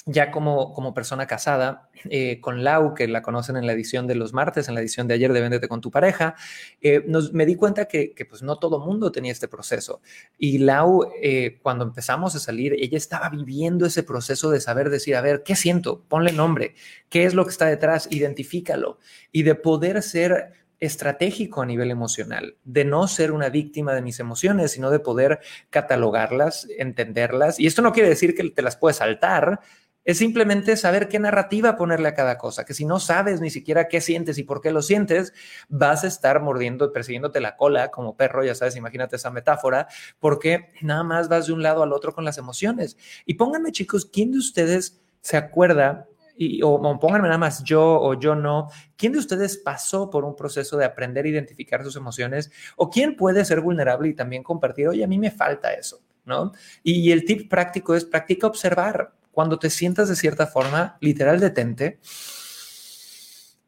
ya 0.04 0.32
como, 0.32 0.72
como 0.72 0.94
persona 0.94 1.26
casada, 1.26 1.88
eh, 2.10 2.40
con 2.40 2.64
Lau, 2.64 2.94
que 2.94 3.06
la 3.06 3.22
conocen 3.22 3.56
en 3.56 3.66
la 3.66 3.72
edición 3.72 4.06
de 4.08 4.16
los 4.16 4.32
martes, 4.32 4.68
en 4.68 4.74
la 4.74 4.80
edición 4.80 5.06
de 5.06 5.14
ayer 5.14 5.32
de 5.32 5.40
Véndete 5.40 5.68
con 5.68 5.80
tu 5.80 5.90
pareja, 5.90 6.34
eh, 6.80 7.04
nos, 7.06 7.32
me 7.32 7.46
di 7.46 7.54
cuenta 7.54 7.86
que, 7.86 8.12
que, 8.12 8.24
pues 8.24 8.42
no 8.42 8.58
todo 8.58 8.80
mundo 8.80 9.12
tenía 9.12 9.30
este 9.30 9.46
proceso. 9.46 10.00
Y 10.38 10.58
Lau, 10.58 11.08
eh, 11.22 11.60
cuando 11.62 11.84
empezamos 11.84 12.34
a 12.34 12.40
salir, 12.40 12.74
ella 12.74 12.98
estaba 12.98 13.28
viviendo 13.28 13.86
ese 13.86 14.02
proceso 14.02 14.50
de 14.50 14.60
saber 14.60 14.90
decir, 14.90 15.14
a 15.14 15.20
ver, 15.20 15.44
¿qué 15.44 15.54
siento? 15.54 16.02
Ponle 16.08 16.32
nombre, 16.32 16.74
¿qué 17.08 17.24
es 17.24 17.34
lo 17.34 17.44
que 17.44 17.50
está 17.50 17.66
detrás? 17.66 18.08
Identifícalo. 18.10 18.98
Y 19.30 19.44
de 19.44 19.54
poder 19.54 20.02
ser 20.02 20.62
estratégico 20.82 21.62
a 21.62 21.66
nivel 21.66 21.92
emocional, 21.92 22.56
de 22.64 22.84
no 22.84 23.06
ser 23.06 23.30
una 23.30 23.50
víctima 23.50 23.94
de 23.94 24.02
mis 24.02 24.18
emociones, 24.18 24.72
sino 24.72 24.90
de 24.90 24.98
poder 24.98 25.38
catalogarlas, 25.70 26.66
entenderlas. 26.76 27.60
Y 27.60 27.68
esto 27.68 27.82
no 27.82 27.92
quiere 27.92 28.08
decir 28.08 28.34
que 28.34 28.50
te 28.50 28.62
las 28.62 28.76
puedes 28.76 28.96
saltar, 28.96 29.60
Es 30.04 30.18
simplemente 30.18 30.76
saber 30.76 31.08
qué 31.08 31.20
narrativa 31.20 31.76
ponerle 31.76 32.08
a 32.08 32.14
cada 32.14 32.36
cosa, 32.36 32.64
que 32.64 32.74
si 32.74 32.84
no 32.84 32.98
sabes 32.98 33.40
ni 33.40 33.50
siquiera 33.50 33.86
qué 33.86 34.00
sientes 34.00 34.36
y 34.38 34.42
por 34.42 34.60
qué 34.60 34.72
lo 34.72 34.82
sientes, 34.82 35.32
vas 35.68 36.02
a 36.02 36.08
estar 36.08 36.40
mordiendo, 36.42 36.92
persiguiéndote 36.92 37.40
la 37.40 37.56
cola 37.56 37.90
como 37.90 38.16
perro, 38.16 38.44
ya 38.44 38.54
sabes, 38.54 38.74
imagínate 38.74 39.16
esa 39.16 39.30
metáfora, 39.30 39.86
porque 40.18 40.70
nada 40.80 41.04
más 41.04 41.28
vas 41.28 41.46
de 41.46 41.52
un 41.52 41.62
lado 41.62 41.82
al 41.84 41.92
otro 41.92 42.12
con 42.12 42.24
las 42.24 42.36
emociones. 42.36 42.96
Y 43.26 43.34
pónganme 43.34 43.70
chicos, 43.70 44.06
¿quién 44.06 44.32
de 44.32 44.38
ustedes 44.38 45.00
se 45.20 45.36
acuerda 45.36 46.08
y, 46.36 46.62
o, 46.62 46.70
o, 46.70 46.98
pónganme 46.98 47.28
nada 47.28 47.38
más 47.38 47.62
yo 47.62 48.00
o 48.00 48.18
yo 48.18 48.34
no, 48.34 48.68
¿quién 48.96 49.12
de 49.12 49.18
ustedes 49.18 49.58
pasó 49.58 50.10
por 50.10 50.24
un 50.24 50.34
proceso 50.34 50.76
de 50.76 50.84
aprender 50.84 51.24
a 51.24 51.28
identificar 51.28 51.84
sus 51.84 51.94
emociones? 51.94 52.50
¿O 52.76 52.90
quién 52.90 53.14
puede 53.14 53.44
ser 53.44 53.60
vulnerable 53.60 54.08
y 54.08 54.14
también 54.14 54.42
compartir, 54.42 54.88
oye, 54.88 55.04
a 55.04 55.06
mí 55.08 55.18
me 55.18 55.30
falta 55.30 55.72
eso, 55.74 56.00
¿no? 56.24 56.52
Y 56.82 57.12
el 57.12 57.24
tip 57.24 57.48
práctico 57.48 57.94
es 57.94 58.04
practica 58.04 58.46
observar. 58.46 59.12
Cuando 59.32 59.58
te 59.58 59.70
sientas 59.70 60.08
de 60.08 60.16
cierta 60.16 60.46
forma, 60.46 60.98
literal 61.00 61.40
detente, 61.40 61.98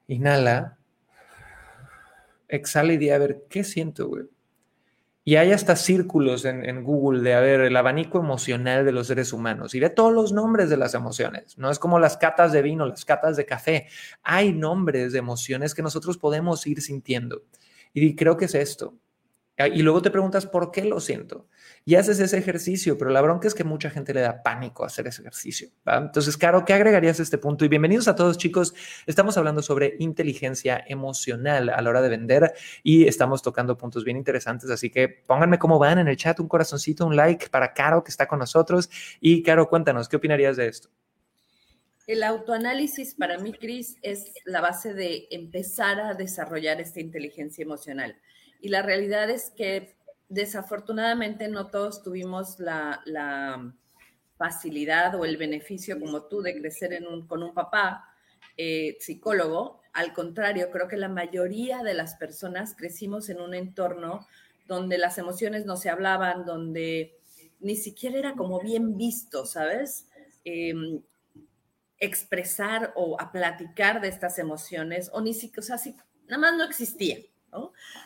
inhala, 0.07 0.79
exhala 2.49 2.93
y 2.93 2.99
di 2.99 3.11
a 3.11 3.19
ver, 3.19 3.47
¿qué 3.49 3.65
siento, 3.65 4.09
güey? 4.09 4.25
Y 5.27 5.37
hay 5.37 5.53
hasta 5.53 5.75
círculos 5.75 6.45
en, 6.45 6.69
en, 6.69 6.85
Google 6.85 7.23
de, 7.23 7.33
a 7.33 7.41
ver, 7.41 7.63
el 7.63 7.75
abanico 7.77 8.19
emocional 8.19 8.85
de 8.85 8.93
los 8.93 9.07
seres 9.07 9.33
humanos 9.33 9.75
y 9.75 9.81
ve 9.81 9.89
todos 9.89 10.13
los 10.13 10.33
nombres 10.33 10.69
de 10.69 10.77
las 10.77 10.93
emociones. 10.93 11.57
No 11.57 11.71
es 11.71 11.79
como 11.79 11.99
las 11.99 12.19
catas 12.19 12.53
de 12.53 12.61
vino, 12.61 12.85
las 12.85 13.07
catas 13.07 13.39
de 13.39 13.47
café. 13.47 13.89
Hay 14.23 14.53
nombres 14.53 15.15
de 15.15 15.21
emociones 15.21 15.75
que 15.75 15.81
nosotros 15.81 16.19
podemos 16.19 16.67
ir 16.67 16.83
sintiendo. 16.83 17.43
Y 17.95 18.15
creo 18.17 18.37
que 18.37 18.45
es 18.45 18.55
esto. 18.55 18.99
Y 19.57 19.83
luego 19.83 20.03
te 20.03 20.11
preguntas, 20.11 20.47
¿por 20.47 20.73
qué 20.73 20.85
lo 20.85 20.99
siento? 20.99 21.47
Y 21.85 21.95
haces 21.95 22.19
ese 22.19 22.37
ejercicio, 22.39 22.99
pero 22.99 23.11
la 23.11 23.21
bronca 23.21 23.47
es 23.47 23.55
que 23.55 23.63
mucha 23.63 23.89
gente 23.89 24.13
le 24.13 24.21
da 24.21 24.43
pánico 24.43 24.85
hacer 24.85 25.07
ese 25.07 25.23
ejercicio. 25.23 25.69
Entonces, 25.87 26.37
Caro, 26.37 26.65
¿qué 26.65 26.73
agregarías 26.73 27.21
a 27.21 27.23
este 27.23 27.39
punto? 27.39 27.65
Y 27.65 27.69
bienvenidos 27.69 28.09
a 28.09 28.17
todos, 28.17 28.37
chicos. 28.37 28.75
Estamos 29.07 29.37
hablando 29.37 29.63
sobre 29.63 29.95
inteligencia 30.01 30.83
emocional 30.89 31.69
a 31.69 31.81
la 31.81 31.89
hora 31.89 32.03
de 32.03 32.09
vender 32.09 32.53
y 32.83 33.07
estamos 33.07 33.43
tocando 33.43 33.79
puntos 33.79 34.03
bien 34.03 34.17
interesantes. 34.17 34.71
Así 34.71 34.91
que 34.91 35.09
pónganme 35.09 35.61
cómo 35.61 35.79
van 35.79 36.01
en 36.01 36.09
el 36.09 36.17
chat, 36.17 36.41
un 36.41 36.49
corazoncito, 36.49 37.07
un 37.07 37.15
like 37.15 37.49
para 37.49 37.73
Caro 37.75 38.03
que 38.03 38.11
está 38.11 38.27
con 38.27 38.41
nosotros. 38.41 38.91
Y 39.21 39.45
Caro, 39.45 39.69
cuéntanos, 39.69 40.09
¿qué 40.09 40.17
opinarías 40.17 40.57
de 40.57 40.67
esto? 40.67 40.89
El 42.09 42.25
autoanálisis 42.25 43.15
para 43.15 43.39
mí, 43.39 43.53
Cris, 43.53 43.99
es 44.03 44.33
la 44.47 44.61
base 44.61 44.95
de 44.95 45.29
empezar 45.31 46.01
a 46.01 46.15
desarrollar 46.15 46.81
esta 46.81 47.01
inteligencia 47.01 47.63
emocional. 47.63 48.17
Y 48.65 48.71
la 48.71 48.81
realidad 48.81 49.29
es 49.29 49.51
que 49.51 49.95
desafortunadamente 50.31 51.49
no 51.49 51.67
todos 51.67 52.03
tuvimos 52.03 52.59
la, 52.59 53.75
facilidad 54.39 55.15
o 55.17 55.27
el 55.27 55.37
beneficio 55.37 56.01
como 56.01 56.23
tú 56.25 56.41
de 56.41 56.59
crecer 56.59 56.99
con 57.29 57.43
un 57.43 57.53
papá 57.53 58.09
eh, 58.57 58.97
psicólogo. 59.01 59.83
Al 59.93 60.15
contrario, 60.15 60.71
creo 60.71 60.89
que 60.89 60.97
la 60.97 61.11
mayoría 61.11 61.83
de 61.83 61.93
las 61.93 62.15
personas 62.15 62.75
crecimos 62.75 63.29
en 63.29 63.43
un 63.43 63.53
entorno 63.53 64.27
donde 64.67 64.97
las 64.97 65.19
emociones 65.19 65.67
no 65.67 65.77
se 65.77 65.91
hablaban, 65.91 66.47
donde 66.47 67.19
ni 67.61 67.77
siquiera 67.77 68.19
era 68.19 68.33
como 68.33 68.61
bien 68.61 68.97
visto, 68.97 69.45
¿sabes? 69.45 70.09
Eh, 70.47 70.73
expresar 71.99 72.95
o 72.97 73.21
a 73.21 73.31
platicar 73.31 74.01
de 74.01 74.09
estas 74.09 74.39
emociones, 74.39 75.11
o 75.13 75.21
ni 75.21 75.35
siquiera, 75.35 75.61
o 75.61 75.63
sea, 75.67 75.77
si, 75.77 75.95
nada 76.29 76.39
más 76.39 76.57
no 76.57 76.65
existía. 76.65 77.19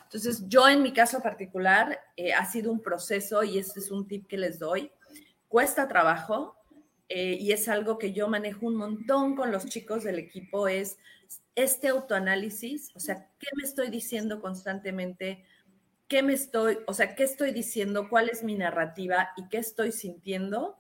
Entonces, 0.05 0.45
yo 0.49 0.69
en 0.69 0.83
mi 0.83 0.93
caso 0.93 1.21
particular 1.21 1.99
eh, 2.17 2.33
ha 2.33 2.45
sido 2.45 2.73
un 2.73 2.81
proceso 2.81 3.43
y 3.43 3.59
este 3.59 3.81
es 3.81 3.91
un 3.91 4.07
tip 4.07 4.27
que 4.27 4.39
les 4.39 4.59
doy. 4.59 4.91
Cuesta 5.49 5.89
trabajo 5.89 6.57
eh, 7.09 7.37
y 7.41 7.53
es 7.53 7.69
algo 7.69 7.99
que 7.99 8.13
yo 8.13 8.29
manejo 8.29 8.67
un 8.67 8.77
montón 8.77 9.35
con 9.35 9.51
los 9.51 9.67
chicos 9.67 10.05
del 10.05 10.19
equipo, 10.19 10.69
es 10.69 10.99
este 11.55 11.89
autoanálisis, 11.89 12.91
o 12.95 13.01
sea, 13.01 13.31
¿qué 13.39 13.49
me 13.57 13.65
estoy 13.65 13.89
diciendo 13.89 14.41
constantemente? 14.41 15.45
¿Qué 16.07 16.23
me 16.23 16.35
estoy, 16.35 16.79
o 16.87 16.95
sea, 16.95 17.15
qué 17.15 17.25
estoy 17.25 17.53
diciendo? 17.53 18.09
¿Cuál 18.09 18.29
es 18.29 18.43
mi 18.43 18.55
narrativa 18.55 19.31
y 19.37 19.49
qué 19.49 19.59
estoy 19.59 19.93
sintiendo? 19.93 20.77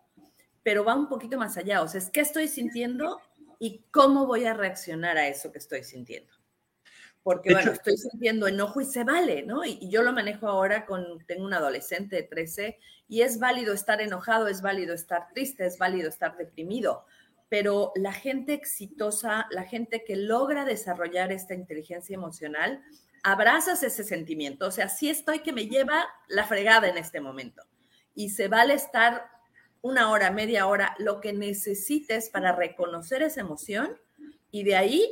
Pero 0.62 0.84
va 0.84 0.94
un 0.94 1.08
poquito 1.08 1.38
más 1.38 1.56
allá, 1.56 1.82
o 1.82 1.88
sea, 1.88 1.98
es 1.98 2.10
qué 2.10 2.20
estoy 2.20 2.48
sintiendo 2.48 3.20
y 3.58 3.84
cómo 3.90 4.26
voy 4.26 4.44
a 4.44 4.54
reaccionar 4.54 5.16
a 5.16 5.28
eso 5.28 5.50
que 5.50 5.58
estoy 5.58 5.82
sintiendo 5.82 6.37
porque 7.22 7.52
bueno, 7.52 7.72
estoy 7.72 7.96
sintiendo 7.96 8.46
enojo 8.46 8.80
y 8.80 8.84
se 8.84 9.04
vale, 9.04 9.42
¿no? 9.42 9.64
Y, 9.64 9.78
y, 9.80 9.90
yo 9.90 10.02
lo 10.02 10.12
manejo 10.12 10.48
ahora 10.48 10.86
con, 10.86 11.18
tengo 11.26 11.44
un 11.44 11.52
adolescente 11.52 12.16
de 12.16 12.22
13 12.22 12.78
y 13.08 13.22
es 13.22 13.38
válido 13.38 13.74
estar 13.74 14.00
enojado, 14.00 14.48
es 14.48 14.62
válido 14.62 14.94
estar 14.94 15.28
triste, 15.34 15.66
es 15.66 15.78
válido 15.78 16.08
estar 16.08 16.36
deprimido, 16.36 17.04
pero 17.48 17.92
la 17.96 18.12
gente 18.12 18.54
exitosa, 18.54 19.46
la 19.50 19.64
gente 19.64 20.04
que 20.04 20.16
logra 20.16 20.64
desarrollar 20.64 21.32
esta 21.32 21.54
inteligencia 21.54 22.14
emocional, 22.14 22.82
abrazas 23.22 23.82
ese 23.82 24.04
sentimiento, 24.04 24.66
o 24.66 24.70
sea, 24.70 24.88
sí 24.88 25.08
estoy 25.10 25.40
que 25.40 25.52
me 25.52 25.66
lleva 25.66 26.06
la 26.28 26.44
fregada 26.44 26.88
en 26.88 26.98
este 26.98 27.20
momento 27.20 27.62
y 28.14 28.30
se 28.30 28.48
vale 28.48 28.74
estar 28.74 29.28
una 29.80 30.10
hora, 30.10 30.30
media 30.30 30.66
hora, 30.66 30.94
lo 30.98 31.20
que 31.20 31.32
necesites 31.32 32.30
para 32.30 32.52
reconocer 32.52 33.22
esa 33.22 33.40
emoción 33.40 33.98
y 34.50 34.64
de 34.64 34.76
ahí 34.76 35.10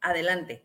adelante 0.00 0.64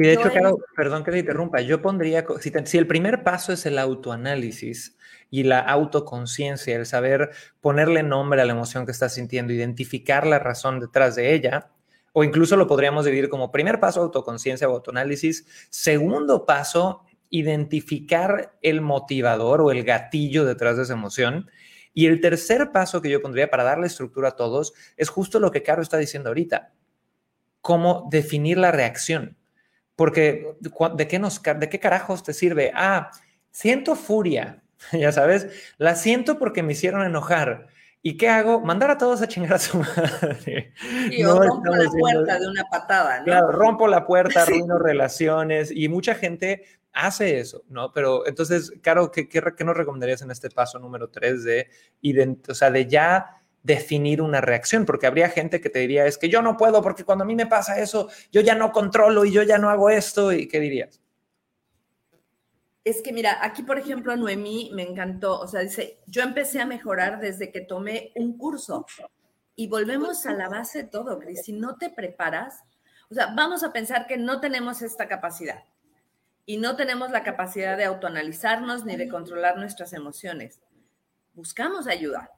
y 0.00 0.06
de 0.06 0.14
hecho, 0.14 0.32
Caro, 0.32 0.58
perdón 0.74 1.04
que 1.04 1.10
te 1.10 1.18
interrumpa, 1.18 1.60
yo 1.60 1.82
pondría, 1.82 2.24
si, 2.40 2.50
te, 2.50 2.64
si, 2.64 2.78
el 2.78 2.86
primer 2.86 3.22
paso 3.22 3.52
es 3.52 3.66
el 3.66 3.78
autoanálisis 3.78 4.96
y 5.28 5.42
la 5.42 5.60
autoconciencia, 5.60 6.74
el 6.74 6.86
saber 6.86 7.32
ponerle 7.60 8.02
nombre 8.02 8.40
a 8.40 8.46
la 8.46 8.52
emoción 8.52 8.86
que 8.86 8.92
estás 8.92 9.12
sintiendo, 9.12 9.52
identificar 9.52 10.26
la 10.26 10.38
razón 10.38 10.80
detrás 10.80 11.16
de 11.16 11.34
ella, 11.34 11.68
o 12.14 12.24
incluso 12.24 12.56
lo 12.56 12.66
podríamos 12.66 13.04
dividir 13.04 13.28
como 13.28 13.52
primer 13.52 13.78
paso 13.78 14.00
autoconciencia 14.00 14.70
o 14.70 14.72
autoanálisis, 14.72 15.46
segundo 15.68 16.46
paso, 16.46 17.02
identificar 17.28 18.56
el 18.62 18.80
motivador 18.80 19.60
o 19.60 19.70
el 19.70 19.84
gatillo 19.84 20.46
detrás 20.46 20.78
de 20.78 20.84
esa 20.84 20.94
emoción. 20.94 21.50
Y 21.92 22.06
el 22.06 22.22
tercer 22.22 22.72
paso 22.72 23.02
que 23.02 23.10
yo 23.10 23.20
pondría 23.20 23.50
para 23.50 23.64
darle 23.64 23.86
estructura 23.86 24.30
a 24.30 24.36
todos 24.36 24.72
es 24.96 25.10
justo 25.10 25.40
lo 25.40 25.50
que 25.50 25.62
Caro 25.62 25.82
está 25.82 25.98
diciendo 25.98 26.30
ahorita, 26.30 26.72
cómo 27.60 28.08
definir 28.10 28.56
la 28.56 28.72
reacción. 28.72 29.36
Porque 29.96 30.56
¿de 30.60 31.08
qué, 31.08 31.18
nos, 31.18 31.42
¿de 31.42 31.68
qué 31.68 31.78
carajos 31.78 32.22
te 32.22 32.32
sirve? 32.32 32.72
Ah, 32.74 33.10
siento 33.50 33.96
furia, 33.96 34.62
ya 34.92 35.12
sabes, 35.12 35.48
la 35.78 35.94
siento 35.94 36.38
porque 36.38 36.62
me 36.62 36.72
hicieron 36.72 37.04
enojar. 37.04 37.68
¿Y 38.02 38.16
qué 38.16 38.30
hago? 38.30 38.60
Mandar 38.60 38.90
a 38.90 38.96
todos 38.96 39.20
a 39.20 39.28
chingar 39.28 39.54
a 39.54 39.58
su 39.58 39.78
madre. 39.96 40.72
Y 41.10 41.22
no 41.22 41.38
rompo 41.38 41.74
la 41.76 41.90
puerta 41.90 42.38
de 42.38 42.48
una 42.48 42.64
patada, 42.64 43.18
¿no? 43.18 43.24
Claro, 43.24 43.52
rompo 43.52 43.86
la 43.88 44.06
puerta, 44.06 44.42
arruino 44.42 44.78
relaciones 44.78 45.70
y 45.70 45.88
mucha 45.88 46.14
gente 46.14 46.64
hace 46.92 47.38
eso, 47.38 47.64
¿no? 47.68 47.92
Pero 47.92 48.26
entonces, 48.26 48.72
Caro, 48.82 49.10
¿qué, 49.10 49.28
qué, 49.28 49.42
qué 49.56 49.64
nos 49.64 49.76
recomendarías 49.76 50.22
en 50.22 50.30
este 50.30 50.50
paso 50.50 50.78
número 50.78 51.08
tres 51.10 51.44
de, 51.44 51.68
o 52.48 52.54
sea, 52.54 52.70
de 52.70 52.86
ya 52.86 53.39
definir 53.62 54.22
una 54.22 54.40
reacción, 54.40 54.86
porque 54.86 55.06
habría 55.06 55.28
gente 55.28 55.60
que 55.60 55.70
te 55.70 55.80
diría, 55.80 56.06
es 56.06 56.18
que 56.18 56.28
yo 56.28 56.42
no 56.42 56.56
puedo 56.56 56.82
porque 56.82 57.04
cuando 57.04 57.24
a 57.24 57.26
mí 57.26 57.34
me 57.34 57.46
pasa 57.46 57.78
eso, 57.78 58.08
yo 58.32 58.40
ya 58.40 58.54
no 58.54 58.72
controlo 58.72 59.24
y 59.24 59.32
yo 59.32 59.42
ya 59.42 59.58
no 59.58 59.68
hago 59.68 59.90
esto, 59.90 60.32
¿y 60.32 60.48
qué 60.48 60.60
dirías? 60.60 61.00
Es 62.84 63.02
que 63.02 63.12
mira, 63.12 63.38
aquí 63.42 63.62
por 63.62 63.78
ejemplo 63.78 64.16
Noemí 64.16 64.70
me 64.74 64.82
encantó, 64.82 65.38
o 65.38 65.46
sea, 65.46 65.60
dice, 65.60 66.00
yo 66.06 66.22
empecé 66.22 66.60
a 66.60 66.66
mejorar 66.66 67.20
desde 67.20 67.52
que 67.52 67.60
tomé 67.60 68.12
un 68.14 68.38
curso 68.38 68.86
y 69.54 69.68
volvemos 69.68 70.24
a 70.24 70.32
la 70.32 70.48
base 70.48 70.84
de 70.84 70.88
todo, 70.88 71.18
Cris, 71.18 71.42
si 71.44 71.52
no 71.52 71.76
te 71.76 71.90
preparas, 71.90 72.62
o 73.10 73.14
sea, 73.14 73.34
vamos 73.36 73.62
a 73.62 73.72
pensar 73.72 74.06
que 74.06 74.16
no 74.16 74.40
tenemos 74.40 74.80
esta 74.80 75.06
capacidad 75.06 75.64
y 76.46 76.56
no 76.56 76.76
tenemos 76.76 77.10
la 77.10 77.22
capacidad 77.22 77.76
de 77.76 77.84
autoanalizarnos 77.84 78.86
ni 78.86 78.96
de 78.96 79.08
controlar 79.08 79.58
nuestras 79.58 79.92
emociones. 79.92 80.60
Buscamos 81.34 81.86
ayuda 81.86 82.30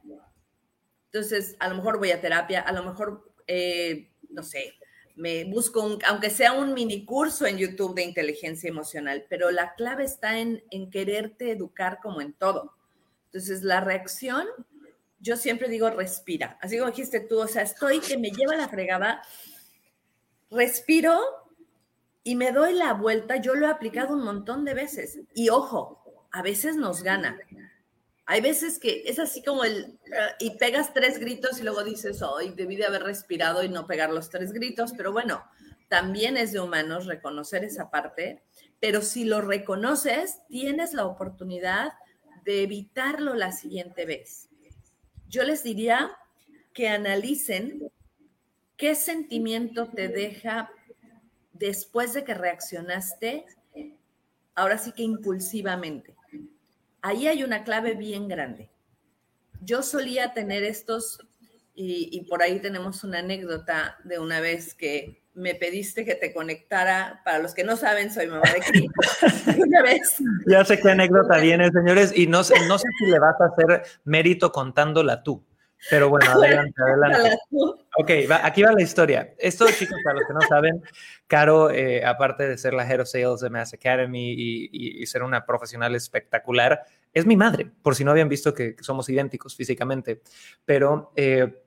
entonces, 1.13 1.57
a 1.59 1.69
lo 1.69 1.75
mejor 1.75 1.99
voy 1.99 2.11
a 2.11 2.23
terapia, 2.23 2.63
a 2.63 2.73
lo 2.73 2.85
mejor, 2.85 3.31
eh, 3.47 4.11
no 4.31 4.43
sé, 4.43 4.79
me 5.15 5.45
busco, 5.45 5.85
un, 5.85 5.99
aunque 6.07 6.31
sea 6.31 6.55
un 6.55 6.73
mini 6.73 7.05
curso 7.05 7.45
en 7.45 7.59
YouTube 7.59 7.95
de 7.95 8.03
inteligencia 8.03 8.71
emocional, 8.71 9.27
pero 9.29 9.51
la 9.51 9.75
clave 9.75 10.05
está 10.05 10.39
en, 10.39 10.65
en 10.71 10.89
quererte 10.89 11.51
educar 11.51 11.99
como 12.03 12.23
en 12.23 12.33
todo. 12.33 12.75
Entonces, 13.27 13.63
la 13.63 13.83
reacción, 13.83 14.47
yo 15.21 15.37
siempre 15.37 15.69
digo, 15.69 15.91
respira. 15.91 16.57
Así 16.63 16.79
como 16.79 16.91
dijiste 16.91 17.21
tú, 17.21 17.41
o 17.41 17.47
sea, 17.47 17.61
estoy 17.61 18.01
que 18.01 18.17
me 18.17 18.31
lleva 18.31 18.57
la 18.57 18.71
fregada, 18.71 19.23
respiro 20.51 21.21
y 22.25 22.37
me 22.37 22.53
doy 22.53 22.73
la 22.73 22.95
vuelta. 22.95 23.37
Yo 23.37 23.55
lo 23.55 23.67
he 23.67 23.71
aplicado 23.71 24.15
un 24.15 24.25
montón 24.25 24.65
de 24.65 24.73
veces. 24.73 25.21
Y 25.35 25.51
ojo, 25.51 26.27
a 26.33 26.41
veces 26.41 26.77
nos 26.77 27.03
gana. 27.03 27.39
Hay 28.33 28.41
veces 28.41 28.79
que 28.79 29.03
es 29.05 29.19
así 29.19 29.43
como 29.43 29.63
el, 29.63 29.99
y 30.41 30.57
pegas 30.57 30.95
tres 30.95 31.19
gritos 31.19 31.61
y 31.61 31.65
luego 31.65 31.85
dices, 31.85 32.23
hoy 32.23 32.55
debí 32.57 32.77
de 32.77 32.87
haber 32.87 33.03
respirado 33.03 33.63
y 33.63 33.69
no 33.69 33.87
pegar 33.87 34.09
los 34.09 34.31
tres 34.31 34.55
gritos, 34.55 34.95
pero 34.97 35.13
bueno, 35.13 35.45
también 35.89 36.39
es 36.39 36.51
de 36.51 36.61
humanos 36.61 37.05
reconocer 37.05 37.63
esa 37.63 37.91
parte, 37.91 38.43
pero 38.81 39.03
si 39.03 39.27
lo 39.27 39.43
reconoces, 39.43 40.39
tienes 40.49 40.95
la 40.95 41.05
oportunidad 41.05 41.93
de 42.47 42.63
evitarlo 42.63 43.35
la 43.35 43.53
siguiente 43.53 44.07
vez. 44.07 44.49
Yo 45.29 45.43
les 45.43 45.63
diría, 45.63 46.17
que 46.73 46.89
analicen 46.89 47.93
qué 48.79 48.95
sentimiento 48.95 49.89
te 49.89 50.09
deja 50.09 50.71
después 51.53 52.15
de 52.15 52.25
que 52.25 52.33
reaccionaste, 52.33 53.45
ahora 54.55 54.79
sí 54.79 54.93
que 54.93 55.03
impulsivamente. 55.03 56.17
Ahí 57.03 57.27
hay 57.27 57.43
una 57.43 57.65
clave 57.65 57.95
bien 57.95 58.29
grande. 58.29 58.71
Yo 59.61 59.83
solía 59.83 60.33
tener 60.33 60.63
estos, 60.63 61.19
y, 61.75 62.25
por 62.29 62.43
ahí 62.43 62.61
tenemos 62.61 63.05
una 63.05 63.19
anécdota 63.19 63.97
de 64.05 64.19
una 64.19 64.41
vez 64.41 64.75
que 64.75 65.23
me 65.35 65.55
pediste 65.55 66.05
que 66.05 66.15
te 66.15 66.33
conectara. 66.33 67.23
Para 67.25 67.39
los 67.39 67.55
que 67.55 67.65
no 67.65 67.77
saben, 67.77 68.13
soy 68.13 68.27
mamá 68.27 68.45
de 68.53 68.61
Cris. 68.61 68.91
Una 69.59 69.83
vez. 69.83 70.17
Ya 70.47 70.65
sé 70.65 70.79
qué 70.79 70.91
anécdota 70.91 71.39
viene, 71.39 71.71
señores, 71.71 72.13
y 72.15 72.27
no 72.27 72.45
sé, 72.45 72.55
no 72.69 72.79
sé 72.79 72.87
si 72.99 73.07
le 73.11 73.19
vas 73.19 73.41
a 73.41 73.47
hacer 73.47 73.83
mérito 74.05 74.53
contándola 74.53 75.23
tú. 75.23 75.43
Pero 75.91 76.09
bueno, 76.09 76.31
adelante, 76.31 76.83
adelante. 76.83 77.39
Ok, 77.99 78.11
aquí 78.43 78.63
va 78.63 78.73
la 78.73 78.83
historia. 78.83 79.35
Esto, 79.39 79.67
chicos, 79.67 79.99
para 80.05 80.19
los 80.19 80.27
que 80.27 80.35
no 80.35 80.41
saben, 80.43 80.83
Caro, 81.27 81.71
eh, 81.71 82.05
aparte 82.05 82.47
de 82.47 82.59
ser 82.59 82.75
la 82.75 82.89
Head 82.89 83.01
of 83.01 83.09
Sales 83.09 83.41
de 83.41 83.51
Mass 83.51 83.75
Academy 83.75 84.35
y, 84.37 85.07
ser 85.07 85.23
una 85.23 85.45
profesional 85.45 85.95
espectacular, 85.95 86.83
es 87.13 87.27
mi 87.27 87.37
madre, 87.37 87.71
por 87.83 87.95
si 87.95 88.05
no 88.05 88.11
habían 88.11 88.29
visto 88.29 88.55
que, 88.55 88.77
somos 88.81 89.09
idénticos 89.09 89.57
físicamente. 89.57 90.23
Pero 90.65 91.13
eh, 91.17 91.63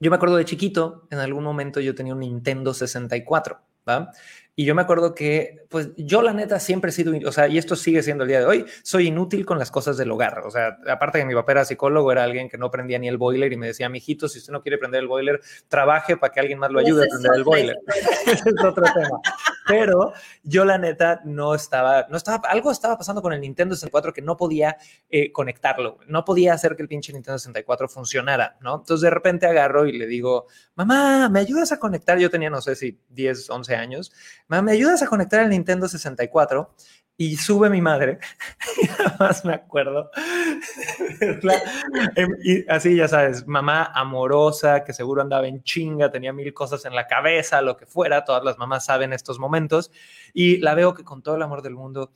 yo 0.00 0.10
me 0.10 0.16
acuerdo 0.16 0.36
de 0.36 0.44
chiquito, 0.44 1.06
en 1.10 1.18
algún 1.18 1.44
momento 1.44 1.80
yo 1.80 1.94
tenía 1.94 2.14
un 2.14 2.20
Nintendo 2.20 2.72
64, 2.72 3.60
¿va? 3.88 4.12
Y 4.58 4.64
yo 4.64 4.74
me 4.74 4.82
acuerdo 4.82 5.14
que, 5.14 5.66
pues 5.68 5.90
yo 5.96 6.20
la 6.20 6.32
neta 6.32 6.58
siempre 6.58 6.90
he 6.90 6.92
sido, 6.92 7.14
o 7.28 7.30
sea, 7.30 7.46
y 7.46 7.58
esto 7.58 7.76
sigue 7.76 8.02
siendo 8.02 8.24
el 8.24 8.28
día 8.28 8.40
de 8.40 8.46
hoy, 8.46 8.66
soy 8.82 9.06
inútil 9.06 9.46
con 9.46 9.56
las 9.56 9.70
cosas 9.70 9.96
del 9.96 10.10
hogar. 10.10 10.40
O 10.40 10.50
sea, 10.50 10.78
aparte 10.90 11.18
de 11.18 11.22
que 11.22 11.28
mi 11.28 11.34
papá 11.36 11.52
era 11.52 11.64
psicólogo, 11.64 12.10
era 12.10 12.24
alguien 12.24 12.48
que 12.48 12.58
no 12.58 12.68
prendía 12.68 12.98
ni 12.98 13.06
el 13.06 13.18
boiler 13.18 13.52
y 13.52 13.56
me 13.56 13.68
decía, 13.68 13.88
mijito, 13.88 14.28
si 14.28 14.40
usted 14.40 14.52
no 14.52 14.60
quiere 14.60 14.76
prender 14.76 15.02
el 15.02 15.06
boiler, 15.06 15.40
trabaje 15.68 16.16
para 16.16 16.32
que 16.32 16.40
alguien 16.40 16.58
más 16.58 16.72
lo 16.72 16.80
ayude 16.80 17.04
a 17.04 17.06
prender 17.08 17.32
el 17.36 17.44
boiler. 17.44 17.76
Ese 18.26 18.48
es 18.48 18.64
otro 18.64 18.82
tema. 18.82 19.20
Pero 19.68 20.12
yo 20.42 20.64
la 20.64 20.76
neta 20.76 21.20
no 21.24 21.54
estaba, 21.54 22.06
no 22.08 22.16
estaba, 22.16 22.48
algo 22.48 22.72
estaba 22.72 22.98
pasando 22.98 23.22
con 23.22 23.32
el 23.34 23.40
Nintendo 23.40 23.76
64 23.76 24.12
que 24.12 24.22
no 24.22 24.36
podía 24.36 24.76
eh, 25.08 25.30
conectarlo, 25.30 25.98
no 26.08 26.24
podía 26.24 26.54
hacer 26.54 26.74
que 26.74 26.82
el 26.82 26.88
pinche 26.88 27.12
Nintendo 27.12 27.38
64 27.38 27.88
funcionara, 27.88 28.56
¿no? 28.60 28.76
Entonces 28.76 29.02
de 29.02 29.10
repente 29.10 29.46
agarro 29.46 29.86
y 29.86 29.92
le 29.92 30.06
digo, 30.06 30.46
mamá, 30.74 31.28
¿me 31.28 31.38
ayudas 31.40 31.70
a 31.70 31.78
conectar? 31.78 32.18
Yo 32.18 32.30
tenía, 32.30 32.48
no 32.50 32.62
sé 32.62 32.74
si 32.74 32.98
10, 33.10 33.50
11 33.50 33.76
años 33.76 34.10
¿me 34.48 34.72
ayudas 34.72 35.02
a 35.02 35.06
conectar 35.06 35.40
el 35.40 35.50
Nintendo 35.50 35.88
64? 35.88 36.74
Y 37.20 37.36
sube 37.36 37.68
mi 37.68 37.80
madre, 37.80 38.20
y 38.82 38.88
más 39.18 39.44
me 39.44 39.52
acuerdo, 39.52 40.08
em, 42.14 42.30
y 42.44 42.70
así 42.70 42.94
ya 42.94 43.08
sabes, 43.08 43.44
mamá 43.44 43.90
amorosa, 43.92 44.84
que 44.84 44.92
seguro 44.92 45.20
andaba 45.20 45.48
en 45.48 45.64
chinga, 45.64 46.12
tenía 46.12 46.32
mil 46.32 46.54
cosas 46.54 46.84
en 46.84 46.94
la 46.94 47.08
cabeza, 47.08 47.60
lo 47.60 47.76
que 47.76 47.86
fuera, 47.86 48.24
todas 48.24 48.44
las 48.44 48.56
mamás 48.56 48.84
saben 48.84 49.12
estos 49.12 49.40
momentos, 49.40 49.90
y 50.32 50.58
la 50.58 50.76
veo 50.76 50.94
que 50.94 51.02
con 51.02 51.20
todo 51.20 51.34
el 51.34 51.42
amor 51.42 51.62
del 51.62 51.74
mundo 51.74 52.12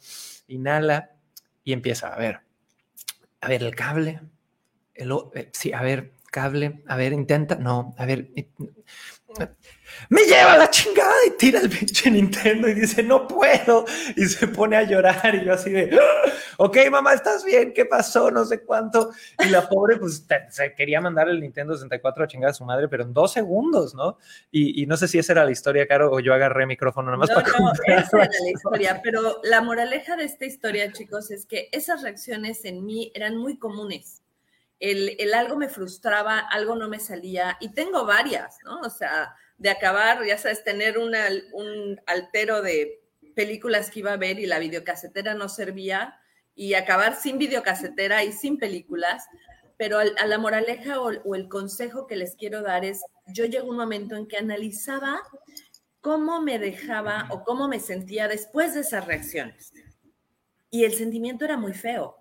inhala 0.46 1.10
y 1.64 1.72
empieza 1.72 2.14
a 2.14 2.16
ver, 2.16 2.42
a 3.40 3.48
ver 3.48 3.64
el 3.64 3.74
cable, 3.74 4.20
eh, 4.94 5.50
sí, 5.52 5.72
a 5.72 5.82
ver, 5.82 6.12
cable, 6.30 6.84
a 6.86 6.96
ver, 6.96 7.12
intenta, 7.12 7.56
no, 7.56 7.92
a 7.98 8.06
ver, 8.06 8.30
me 10.08 10.22
lleva 10.24 10.56
la 10.56 10.70
chingada 10.70 11.14
y 11.26 11.30
tira 11.32 11.60
el 11.60 11.70
pinche 11.70 12.10
Nintendo 12.10 12.68
y 12.68 12.74
dice, 12.74 13.02
no 13.02 13.26
puedo. 13.26 13.84
Y 14.16 14.26
se 14.26 14.48
pone 14.48 14.76
a 14.76 14.82
llorar 14.82 15.34
y 15.34 15.44
yo 15.44 15.54
así 15.54 15.70
de, 15.70 15.90
ah, 15.98 16.32
ok, 16.58 16.76
mamá, 16.90 17.14
¿estás 17.14 17.44
bien? 17.44 17.72
¿Qué 17.72 17.86
pasó? 17.86 18.30
No 18.30 18.44
sé 18.44 18.62
cuánto. 18.62 19.10
Y 19.38 19.48
la 19.48 19.68
pobre, 19.68 19.96
pues, 19.96 20.26
se 20.50 20.74
quería 20.74 21.00
mandar 21.00 21.28
el 21.28 21.40
Nintendo 21.40 21.74
64 21.74 22.24
a 22.24 22.28
chingar 22.28 22.50
a 22.50 22.54
su 22.54 22.64
madre, 22.64 22.88
pero 22.88 23.04
en 23.04 23.12
dos 23.12 23.32
segundos, 23.32 23.94
¿no? 23.94 24.18
Y, 24.50 24.86
no 24.86 24.96
sé 24.96 25.08
si 25.08 25.18
esa 25.18 25.32
era 25.32 25.44
la 25.44 25.50
historia, 25.50 25.86
Caro, 25.86 26.10
o 26.12 26.20
yo 26.20 26.34
agarré 26.34 26.66
micrófono 26.66 27.06
nada 27.06 27.18
más 27.18 27.30
para 27.30 27.48
No, 27.58 27.72
esa 27.72 28.16
era 28.16 28.30
la 28.44 28.50
historia, 28.50 29.00
pero 29.02 29.40
la 29.44 29.60
moraleja 29.60 30.16
de 30.16 30.24
esta 30.24 30.44
historia, 30.44 30.92
chicos, 30.92 31.30
es 31.30 31.46
que 31.46 31.68
esas 31.72 32.02
reacciones 32.02 32.64
en 32.64 32.84
mí 32.84 33.10
eran 33.14 33.36
muy 33.36 33.58
comunes. 33.58 34.22
El, 34.80 35.16
el 35.18 35.32
algo 35.32 35.56
me 35.56 35.68
frustraba, 35.68 36.38
algo 36.38 36.74
no 36.74 36.88
me 36.88 36.98
salía, 36.98 37.56
y 37.60 37.72
tengo 37.72 38.04
varias, 38.04 38.58
¿no? 38.64 38.80
O 38.80 38.90
sea, 38.90 39.34
de 39.62 39.70
acabar, 39.70 40.24
ya 40.26 40.36
sabes, 40.38 40.64
tener 40.64 40.98
un 40.98 42.00
altero 42.06 42.62
de 42.62 43.00
películas 43.36 43.90
que 43.90 44.00
iba 44.00 44.12
a 44.12 44.16
ver 44.16 44.40
y 44.40 44.46
la 44.46 44.58
videocasetera 44.58 45.34
no 45.34 45.48
servía 45.48 46.18
y 46.56 46.74
acabar 46.74 47.14
sin 47.14 47.38
videocasetera 47.38 48.24
y 48.24 48.32
sin 48.32 48.58
películas. 48.58 49.24
Pero 49.78 49.98
a 49.98 50.26
la 50.26 50.38
moraleja 50.38 51.00
o, 51.00 51.12
o 51.24 51.34
el 51.36 51.48
consejo 51.48 52.08
que 52.08 52.16
les 52.16 52.34
quiero 52.34 52.62
dar 52.62 52.84
es, 52.84 53.02
yo 53.28 53.44
llego 53.44 53.70
un 53.70 53.76
momento 53.76 54.16
en 54.16 54.26
que 54.26 54.36
analizaba 54.36 55.22
cómo 56.00 56.42
me 56.42 56.58
dejaba 56.58 57.28
o 57.30 57.44
cómo 57.44 57.68
me 57.68 57.78
sentía 57.78 58.26
después 58.26 58.74
de 58.74 58.80
esas 58.80 59.06
reacciones. 59.06 59.72
Y 60.70 60.84
el 60.84 60.92
sentimiento 60.94 61.44
era 61.44 61.56
muy 61.56 61.72
feo. 61.72 62.16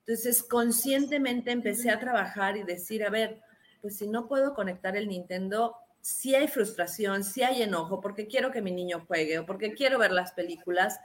Entonces, 0.00 0.42
conscientemente 0.42 1.52
empecé 1.52 1.90
a 1.90 2.00
trabajar 2.00 2.56
y 2.56 2.64
decir, 2.64 3.04
a 3.04 3.10
ver, 3.10 3.40
pues 3.80 3.96
si 3.96 4.08
no 4.08 4.26
puedo 4.26 4.54
conectar 4.54 4.96
el 4.96 5.06
Nintendo, 5.06 5.76
si 6.00 6.34
hay 6.34 6.48
frustración, 6.48 7.24
si 7.24 7.42
hay 7.42 7.62
enojo, 7.62 8.00
porque 8.00 8.26
quiero 8.26 8.50
que 8.50 8.62
mi 8.62 8.72
niño 8.72 9.04
juegue 9.06 9.38
o 9.38 9.46
porque 9.46 9.74
quiero 9.74 9.98
ver 9.98 10.12
las 10.12 10.32
películas, 10.32 10.98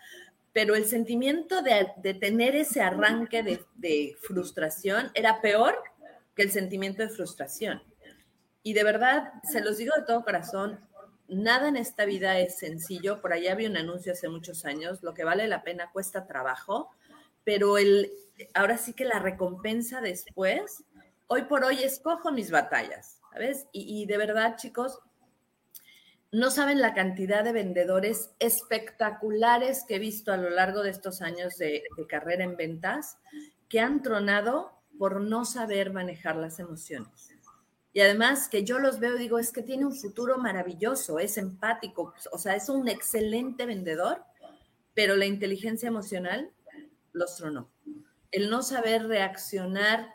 pero 0.53 0.75
el 0.75 0.85
sentimiento 0.85 1.61
de, 1.61 2.13
tener 2.13 2.55
ese 2.55 2.81
arranque 2.81 3.43
de, 3.43 3.65
de, 3.75 4.15
frustración 4.21 5.11
era 5.13 5.41
peor 5.41 5.75
que 6.33 6.43
el 6.43 6.51
sentimiento 6.51 7.03
de 7.03 7.09
frustración. 7.09 7.83
Y 8.63 8.73
de 8.73 8.83
verdad, 8.83 9.33
se 9.43 9.61
los 9.61 9.77
digo 9.77 9.93
de 9.97 10.05
todo 10.05 10.23
corazón, 10.23 10.79
nada 11.27 11.67
en 11.67 11.75
esta 11.75 12.05
vida 12.05 12.39
es 12.39 12.57
sencillo. 12.57 13.21
Por 13.21 13.33
allá 13.33 13.51
había 13.51 13.69
un 13.69 13.77
anuncio 13.77 14.13
hace 14.13 14.29
muchos 14.29 14.65
años, 14.65 15.03
lo 15.03 15.13
que 15.13 15.23
vale 15.23 15.47
la 15.47 15.63
pena 15.63 15.91
cuesta 15.91 16.25
trabajo, 16.25 16.89
pero 17.43 17.77
el, 17.77 18.11
ahora 18.53 18.77
sí 18.77 18.93
que 18.93 19.05
la 19.05 19.19
recompensa 19.19 20.01
después, 20.01 20.83
hoy 21.27 21.43
por 21.43 21.63
hoy 21.65 21.83
escojo 21.83 22.31
mis 22.31 22.49
batallas 22.49 23.19
¿sabes? 23.35 23.67
Y, 23.73 24.05
de 24.05 24.17
verdad, 24.17 24.55
chicos, 24.55 24.99
no 26.31 26.51
saben 26.51 26.79
la 26.79 26.93
cantidad 26.93 27.43
de 27.43 27.51
vendedores 27.51 28.31
espectaculares 28.39 29.83
que 29.85 29.95
he 29.95 29.99
visto 29.99 30.31
a 30.31 30.37
lo 30.37 30.49
largo 30.49 30.83
de 30.83 30.91
estos 30.91 31.21
años 31.21 31.57
de, 31.57 31.83
carrera 32.07 32.45
en 32.45 32.55
ventas 32.55 33.17
que 33.67 33.81
han 33.81 34.01
tronado 34.01 34.71
por 34.97 35.19
no 35.19 35.43
saber 35.43 35.91
manejar 35.91 36.37
las 36.37 36.59
emociones. 36.59 37.29
Y 37.91 37.99
además 37.99 38.47
que 38.47 38.63
yo 38.63 38.79
los 38.79 38.99
veo, 38.99 39.17
digo, 39.17 39.37
es 39.37 39.51
que 39.51 39.61
tiene 39.61 39.85
un 39.85 39.95
futuro 39.95 40.37
maravilloso, 40.37 41.19
es 41.19 41.37
empático, 41.37 42.13
o 42.31 42.37
sea, 42.37 42.55
es 42.55 42.69
un 42.69 42.87
excelente 42.87 43.65
vendedor, 43.65 44.23
pero 44.93 45.17
la 45.17 45.25
inteligencia 45.25 45.87
emocional 45.87 46.51
los 47.11 47.35
tronó. 47.35 47.69
El 48.31 48.49
no 48.49 48.61
saber 48.61 49.07
reaccionar 49.07 50.14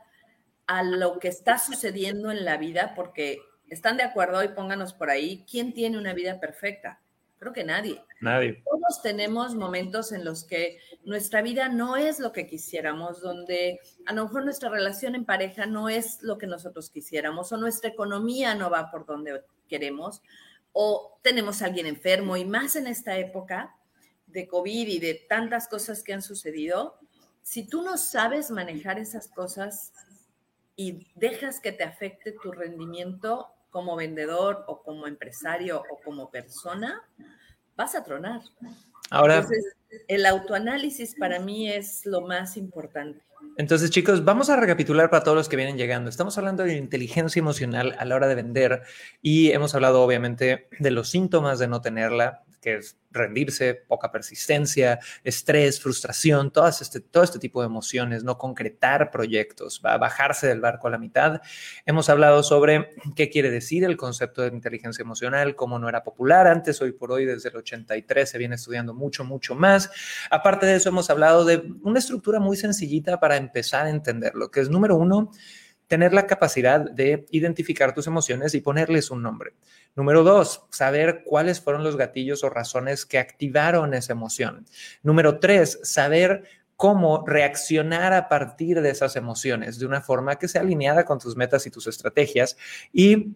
a 0.70 0.85
lo 0.85 1.18
que 1.18 1.26
está 1.26 1.59
sucediendo 1.59 2.30
en 2.30 2.44
la 2.44 2.56
vida, 2.56 2.94
porque 2.94 3.40
están 3.68 3.96
de 3.96 4.04
acuerdo 4.04 4.44
y 4.44 4.48
pónganos 4.48 4.94
por 4.94 5.11
ahí, 5.11 5.44
¿quién 5.50 5.74
tiene 5.74 5.98
una 5.98 6.14
vida 6.14 6.38
perfecta? 6.38 7.00
Creo 7.40 7.52
que 7.52 7.64
nadie. 7.64 8.00
Nadie. 8.20 8.62
Todos 8.64 9.02
tenemos 9.02 9.56
momentos 9.56 10.12
en 10.12 10.24
los 10.24 10.44
que 10.44 10.78
nuestra 11.02 11.42
vida 11.42 11.68
no 11.68 11.96
es 11.96 12.20
lo 12.20 12.30
que 12.30 12.46
quisiéramos, 12.46 13.20
donde 13.20 13.80
a 14.06 14.12
lo 14.12 14.26
mejor 14.26 14.44
nuestra 14.44 14.68
relación 14.68 15.16
en 15.16 15.24
pareja 15.24 15.66
no 15.66 15.88
es 15.88 16.22
lo 16.22 16.38
que 16.38 16.46
nosotros 16.46 16.88
quisiéramos, 16.88 17.50
o 17.50 17.56
nuestra 17.56 17.90
economía 17.90 18.54
no 18.54 18.70
va 18.70 18.92
por 18.92 19.06
donde 19.06 19.42
queremos, 19.68 20.22
o 20.70 21.18
tenemos 21.22 21.62
a 21.62 21.64
alguien 21.64 21.87
enfermo, 21.87 22.37
y 22.37 22.44
más 22.44 22.76
en 22.76 22.87
esta 22.87 23.18
época 23.18 23.74
de 24.28 24.46
COVID 24.46 24.87
y 24.87 25.00
de 25.00 25.14
tantas 25.28 25.66
cosas 25.66 26.04
que 26.04 26.12
han 26.12 26.22
sucedido, 26.22 26.96
si 27.42 27.66
tú 27.66 27.83
no 27.83 27.98
sabes 27.98 28.52
manejar 28.52 29.00
esas 29.00 29.26
cosas, 29.26 29.92
y 30.80 31.06
dejas 31.14 31.60
que 31.60 31.72
te 31.72 31.84
afecte 31.84 32.32
tu 32.32 32.52
rendimiento 32.52 33.48
como 33.68 33.96
vendedor 33.96 34.64
o 34.66 34.82
como 34.82 35.06
empresario 35.06 35.82
o 35.90 36.00
como 36.02 36.30
persona, 36.30 37.02
vas 37.76 37.94
a 37.94 38.02
tronar. 38.02 38.40
Ahora, 39.10 39.40
Entonces, 39.40 39.76
el 40.08 40.24
autoanálisis 40.24 41.16
para 41.16 41.38
mí 41.38 41.70
es 41.70 42.06
lo 42.06 42.22
más 42.22 42.56
importante. 42.56 43.20
Entonces, 43.58 43.90
chicos, 43.90 44.24
vamos 44.24 44.48
a 44.48 44.56
recapitular 44.56 45.10
para 45.10 45.22
todos 45.22 45.36
los 45.36 45.50
que 45.50 45.56
vienen 45.56 45.76
llegando. 45.76 46.08
Estamos 46.08 46.38
hablando 46.38 46.62
de 46.62 46.78
inteligencia 46.78 47.40
emocional 47.40 47.94
a 47.98 48.06
la 48.06 48.14
hora 48.14 48.26
de 48.26 48.36
vender 48.36 48.80
y 49.20 49.50
hemos 49.50 49.74
hablado 49.74 50.00
obviamente 50.00 50.66
de 50.78 50.90
los 50.92 51.10
síntomas 51.10 51.58
de 51.58 51.68
no 51.68 51.82
tenerla, 51.82 52.42
que 52.60 52.76
es 52.76 52.96
rendirse, 53.10 53.74
poca 53.74 54.12
persistencia, 54.12 55.00
estrés, 55.24 55.80
frustración, 55.80 56.52
todas 56.52 56.80
este, 56.82 57.00
todo 57.00 57.24
este 57.24 57.38
tipo 57.38 57.60
de 57.60 57.66
emociones, 57.66 58.22
no 58.22 58.38
concretar 58.38 59.10
proyectos, 59.10 59.82
va 59.84 59.94
a 59.94 59.98
bajarse 59.98 60.46
del 60.46 60.60
barco 60.60 60.86
a 60.86 60.90
la 60.90 60.98
mitad. 60.98 61.40
Hemos 61.86 62.08
hablado 62.08 62.42
sobre 62.42 62.90
qué 63.16 63.30
quiere 63.30 63.50
decir 63.50 63.84
el 63.84 63.96
concepto 63.96 64.42
de 64.42 64.48
inteligencia 64.48 65.02
emocional, 65.02 65.56
cómo 65.56 65.78
no 65.78 65.88
era 65.88 66.04
popular 66.04 66.46
antes, 66.46 66.80
hoy 66.82 66.92
por 66.92 67.10
hoy 67.12 67.24
desde 67.24 67.48
el 67.48 67.56
83 67.56 68.28
se 68.28 68.38
viene 68.38 68.54
estudiando 68.54 68.94
mucho, 68.94 69.24
mucho 69.24 69.54
más. 69.54 69.90
Aparte 70.30 70.66
de 70.66 70.76
eso, 70.76 70.90
hemos 70.90 71.10
hablado 71.10 71.44
de 71.44 71.62
una 71.82 71.98
estructura 71.98 72.38
muy 72.38 72.56
sencillita 72.56 73.18
para 73.18 73.36
empezar 73.36 73.86
a 73.86 73.90
entenderlo, 73.90 74.50
que 74.50 74.60
es 74.60 74.68
número 74.68 74.96
uno, 74.96 75.30
tener 75.90 76.14
la 76.14 76.29
capacidad 76.29 76.81
de 76.81 77.26
identificar 77.33 77.92
tus 77.92 78.07
emociones 78.07 78.55
y 78.55 78.61
ponerles 78.61 79.11
un 79.11 79.24
nombre. 79.24 79.55
Número 79.96 80.22
dos, 80.22 80.62
saber 80.70 81.24
cuáles 81.24 81.61
fueron 81.61 81.83
los 81.83 81.96
gatillos 81.96 82.44
o 82.44 82.48
razones 82.48 83.05
que 83.05 83.18
activaron 83.18 83.92
esa 83.92 84.12
emoción. 84.12 84.66
Número 85.03 85.40
tres, 85.40 85.81
saber 85.83 86.44
cómo 86.76 87.24
reaccionar 87.26 88.12
a 88.12 88.29
partir 88.29 88.81
de 88.81 88.90
esas 88.90 89.16
emociones 89.16 89.81
de 89.81 89.87
una 89.87 90.00
forma 90.00 90.37
que 90.37 90.46
sea 90.46 90.61
alineada 90.61 91.05
con 91.05 91.18
tus 91.18 91.35
metas 91.35 91.66
y 91.66 91.72
tus 91.72 91.88
estrategias. 91.88 92.57
Y 92.92 93.35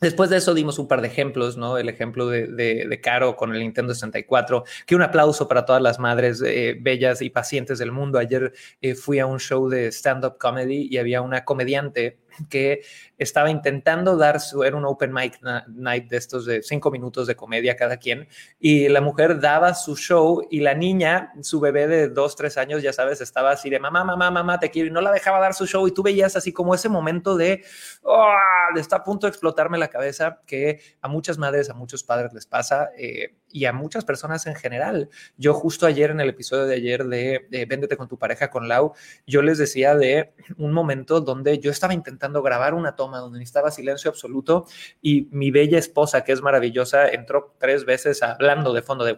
Después 0.00 0.30
de 0.30 0.36
eso 0.36 0.54
dimos 0.54 0.78
un 0.78 0.88
par 0.88 1.00
de 1.00 1.08
ejemplos, 1.08 1.56
¿no? 1.56 1.78
El 1.78 1.88
ejemplo 1.88 2.28
de, 2.28 3.00
Caro 3.02 3.36
con 3.36 3.54
el 3.54 3.60
Nintendo 3.60 3.94
64, 3.94 4.64
que 4.86 4.94
un 4.94 5.02
aplauso 5.02 5.48
para 5.48 5.64
todas 5.64 5.80
las 5.80 5.98
madres 5.98 6.42
eh, 6.44 6.76
bellas 6.80 7.22
y 7.22 7.30
pacientes 7.30 7.78
del 7.78 7.92
mundo. 7.92 8.18
Ayer 8.18 8.52
eh, 8.80 8.94
fui 8.94 9.18
a 9.18 9.26
un 9.26 9.40
show 9.40 9.68
de 9.68 9.88
stand-up 9.88 10.36
comedy 10.38 10.88
y 10.90 10.98
había 10.98 11.22
una 11.22 11.44
comediante 11.44 12.18
que 12.48 12.82
estaba 13.18 13.50
intentando 13.50 14.16
dar 14.16 14.40
su, 14.40 14.64
era 14.64 14.76
un 14.76 14.84
open 14.84 15.12
mic 15.12 15.40
night 15.68 16.08
de 16.08 16.16
estos 16.16 16.46
de 16.46 16.62
cinco 16.62 16.90
minutos 16.90 17.26
de 17.26 17.36
comedia 17.36 17.76
cada 17.76 17.96
quien, 17.96 18.28
y 18.58 18.88
la 18.88 19.00
mujer 19.00 19.40
daba 19.40 19.74
su 19.74 19.96
show 19.96 20.46
y 20.50 20.60
la 20.60 20.74
niña, 20.74 21.32
su 21.42 21.60
bebé 21.60 21.86
de 21.86 22.08
dos, 22.08 22.36
tres 22.36 22.58
años, 22.58 22.82
ya 22.82 22.92
sabes, 22.92 23.20
estaba 23.20 23.52
así 23.52 23.70
de 23.70 23.78
mamá, 23.78 24.04
mamá, 24.04 24.30
mamá, 24.30 24.58
te 24.58 24.70
quiero, 24.70 24.88
y 24.88 24.92
no 24.92 25.00
la 25.00 25.12
dejaba 25.12 25.40
dar 25.40 25.54
su 25.54 25.66
show, 25.66 25.86
y 25.86 25.92
tú 25.92 26.02
veías 26.02 26.36
así 26.36 26.52
como 26.52 26.74
ese 26.74 26.88
momento 26.88 27.36
de, 27.36 27.64
oh, 28.02 28.34
está 28.76 28.96
a 28.96 29.04
punto 29.04 29.26
de 29.26 29.30
explotarme 29.30 29.78
la 29.78 29.88
cabeza, 29.88 30.40
que 30.46 30.80
a 31.00 31.08
muchas 31.08 31.38
madres, 31.38 31.70
a 31.70 31.74
muchos 31.74 32.04
padres 32.04 32.32
les 32.32 32.46
pasa, 32.46 32.90
eh, 32.96 33.34
y 33.54 33.66
a 33.66 33.72
muchas 33.72 34.04
personas 34.04 34.46
en 34.48 34.56
general. 34.56 35.08
Yo 35.36 35.54
justo 35.54 35.86
ayer 35.86 36.10
en 36.10 36.20
el 36.20 36.28
episodio 36.28 36.66
de 36.66 36.74
ayer 36.74 37.04
de, 37.04 37.46
de 37.48 37.66
Véndete 37.66 37.96
con 37.96 38.08
tu 38.08 38.18
pareja 38.18 38.50
con 38.50 38.66
Lau, 38.68 38.94
yo 39.28 39.42
les 39.42 39.58
decía 39.58 39.94
de 39.94 40.34
un 40.58 40.72
momento 40.72 41.20
donde 41.20 41.60
yo 41.60 41.70
estaba 41.70 41.94
intentando 41.94 42.42
grabar 42.42 42.74
una 42.74 42.96
toma 42.96 43.18
donde 43.18 43.38
necesitaba 43.38 43.70
silencio 43.70 44.10
absoluto 44.10 44.66
y 45.00 45.28
mi 45.30 45.52
bella 45.52 45.78
esposa, 45.78 46.24
que 46.24 46.32
es 46.32 46.42
maravillosa, 46.42 47.08
entró 47.08 47.54
tres 47.58 47.84
veces 47.84 48.24
hablando 48.24 48.72
de 48.72 48.82
fondo 48.82 49.04
de 49.04 49.14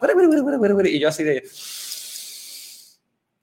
y 0.87 1.01
yo 1.01 1.09
así 1.09 1.25
de, 1.25 1.43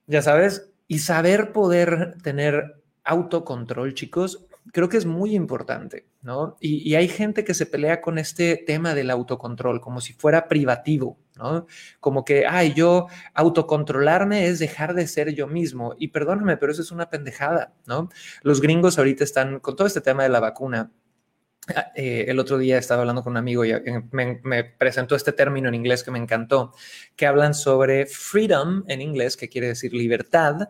ya 0.06 0.22
sabes, 0.22 0.70
y 0.88 1.00
saber 1.00 1.54
poder 1.54 2.18
tener 2.22 2.84
autocontrol, 3.04 3.96
chicos, 3.96 4.46
creo 4.72 4.90
que 4.90 4.98
es 4.98 5.06
muy 5.06 5.36
importante, 5.36 6.08
¿no? 6.22 6.58
Y, 6.60 6.96
hay 6.96 7.08
gente 7.08 7.44
que 7.44 7.54
se 7.54 7.66
pelea 7.66 8.02
con 8.02 8.18
este 8.18 8.58
tema 8.58 8.94
del 8.96 9.10
autocontrol 9.10 9.82
como 9.82 10.02
si 10.02 10.14
fuera 10.14 10.48
privativo, 10.48 11.20
¿no? 11.36 11.68
Como 12.00 12.24
que, 12.24 12.46
ay, 12.48 12.74
yo 12.74 13.08
autocontrolarme 13.34 14.48
es 14.48 14.60
dejar 14.60 14.94
de 14.94 15.08
ser 15.08 15.34
yo 15.34 15.48
mismo. 15.48 15.96
Y 15.98 16.10
perdóname, 16.10 16.58
pero 16.58 16.72
eso 16.72 16.82
es 16.82 16.92
una 16.92 17.10
pendejada, 17.10 17.74
¿no? 17.86 18.10
Los 18.42 18.62
gringos 18.62 18.98
ahorita 18.98 19.24
están 19.24 19.60
con 19.60 19.76
todo 19.76 19.88
este 19.88 20.02
tema 20.02 20.24
de 20.24 20.30
la 20.30 20.40
vacuna. 20.40 20.92
Ah, 21.74 21.92
eh, 21.96 22.26
el 22.28 22.40
otro 22.40 22.58
día 22.58 22.78
estaba 22.78 23.02
hablando 23.02 23.24
con 23.24 23.32
un 23.32 23.38
amigo 23.38 23.64
y 23.64 23.72
eh, 23.72 24.04
me, 24.12 24.42
me, 24.44 24.66
presentó 24.66 25.16
este 25.16 25.32
término 25.32 25.70
en 25.70 25.76
inglés 25.76 26.04
que 26.04 26.12
me 26.12 26.20
encantó, 26.20 26.74
que 27.16 27.26
hablan 27.26 27.54
sobre 27.54 28.06
freedom 28.06 28.84
en 28.88 29.02
inglés, 29.02 29.38
que 29.38 29.48
quiere 29.48 29.68
decir 29.68 29.94
libertad, 29.94 30.70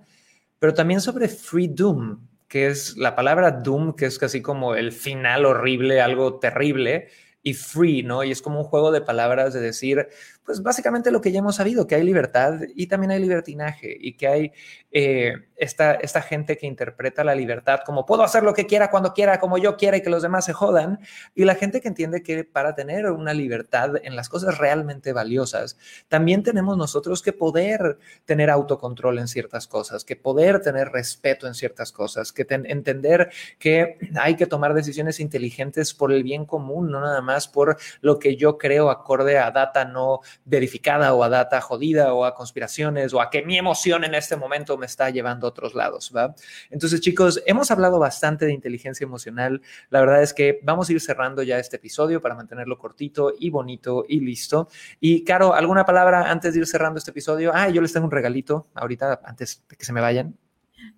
pero 0.60 0.74
también 0.76 1.02
sobre 1.02 1.28
freedom, 1.30 2.20
que 2.54 2.68
es 2.68 2.98
la 2.98 3.16
palabra 3.16 3.50
doom, 3.50 3.96
que 3.96 4.06
es 4.06 4.20
casi 4.20 4.44
como 4.44 4.76
el 4.76 4.92
final 4.92 5.44
horrible, 5.44 6.02
algo 6.02 6.38
terrible, 6.38 7.08
y 7.42 7.56
free, 7.56 8.04
¿no? 8.04 8.24
Y 8.24 8.30
es 8.30 8.44
como 8.44 8.60
un 8.60 8.64
juego 8.64 8.92
de 8.92 9.02
palabras 9.02 9.56
de 9.56 9.60
decir, 9.60 10.08
pues 10.46 10.62
básicamente 10.62 11.12
lo 11.12 11.22
que 11.22 11.32
ya 11.32 11.40
hemos 11.40 11.56
sabido, 11.56 11.88
que 11.88 11.96
hay 11.96 12.04
libertad 12.04 12.60
y 12.76 12.88
también 12.88 13.12
hay 13.12 13.20
libertinaje 13.20 13.96
y 14.00 14.14
que 14.14 14.28
hay 14.28 14.52
eh, 14.92 15.34
esta, 15.56 15.94
esta 15.94 16.22
gente 16.22 16.58
que 16.58 16.68
interpreta 16.68 17.24
la 17.24 17.36
libertad 17.36 17.80
como 17.86 18.06
puedo 18.06 18.24
hacer 18.24 18.44
lo 18.44 18.54
que 18.54 18.68
quiera, 18.68 18.90
cuando 18.90 19.14
quiera, 19.14 19.40
como 19.40 19.58
yo 19.58 19.78
quiera 19.78 19.98
y 19.98 20.02
que 20.02 20.10
los 20.10 20.22
demás 20.22 20.46
se 20.46 20.54
jodan. 20.54 21.00
Y 21.34 21.46
la 21.46 21.56
gente 21.56 21.82
que 21.82 21.88
entiende 21.88 22.24
que 22.24 22.44
para 22.44 22.76
tener 22.76 23.10
una 23.12 23.34
libertad 23.34 23.96
en 24.04 24.16
las 24.16 24.30
cosas 24.30 24.58
realmente 24.58 25.14
valiosas, 25.14 25.78
también 26.08 26.44
tenemos 26.44 26.78
nosotros 26.78 27.22
que 27.22 27.34
poder 27.34 27.98
tener 28.26 28.50
autocontrol 28.50 29.20
en 29.20 29.28
ciertas 29.28 29.68
cosas, 29.68 30.04
que 30.04 30.16
poder 30.16 30.62
tener 30.62 30.90
respeto 30.90 31.48
en 31.48 31.54
ciertas 31.54 31.92
cosas, 31.92 32.32
que 32.32 32.46
entender 32.50 33.32
que 33.60 33.98
hay 34.16 34.36
que 34.36 34.48
tomar 34.48 34.74
decisiones 34.74 35.20
inteligentes 35.20 35.94
por 35.94 36.12
el 36.12 36.24
bien 36.24 36.46
común, 36.46 36.92
no 36.92 37.00
nada 37.00 37.22
más 37.22 37.48
por 37.48 37.78
lo 38.02 38.20
que 38.20 38.36
yo 38.36 38.58
creo 38.58 38.90
acorde 38.90 39.38
a 39.38 39.52
data 39.52 39.86
no 39.86 40.22
verificada 40.46 41.14
o 41.14 41.24
a 41.24 41.30
data 41.30 41.62
jodida 41.62 42.14
o 42.14 42.26
a 42.26 42.34
conspiraciones 42.36 43.14
o 43.14 43.22
a 43.22 43.30
que 43.30 43.44
mi 43.44 43.58
emoción 43.58 44.04
en 44.04 44.16
este 44.16 44.36
momento 44.36 44.78
me 44.78 44.86
está 44.86 45.10
llevando 45.10 45.48
a 45.48 45.50
otros 45.50 45.76
lados, 45.76 46.12
¿va? 46.16 46.36
Entonces, 46.70 47.02
chicos, 47.02 47.42
hemos 47.46 47.72
hablado 47.72 48.00
bastante 48.00 48.46
de 48.46 48.54
inteligencia 48.54 49.04
emocional. 49.06 49.62
La 49.90 50.00
verdad 50.00 50.22
es 50.22 50.34
que 50.34 50.60
vamos 50.64 50.90
a 50.90 50.94
ir 50.94 51.02
cerrando 51.02 51.44
ya 51.44 51.60
este 51.60 51.78
episodio 51.78 52.22
para 52.22 52.36
mantenerlo 52.36 52.78
cortito 52.78 53.34
y 53.38 53.50
bonito 53.50 54.06
y 54.08 54.20
listo. 54.20 54.68
Y, 55.00 55.24
Caro, 55.24 55.54
¿alguna 55.54 55.86
palabra 55.86 56.30
antes 56.30 56.54
de 56.54 56.62
ir 56.62 56.68
cerrando 56.68 56.98
este 56.98 57.12
episodio? 57.12 57.52
Ah, 57.54 57.70
yo 57.70 57.82
les 57.82 57.94
tengo 57.94 58.06
un 58.06 58.12
regalito 58.12 58.68
ahorita 58.74 59.22
antes 59.24 59.64
de 59.70 59.76
que 59.76 59.86
se 59.86 59.94
me 59.94 60.02
vayan. 60.02 60.43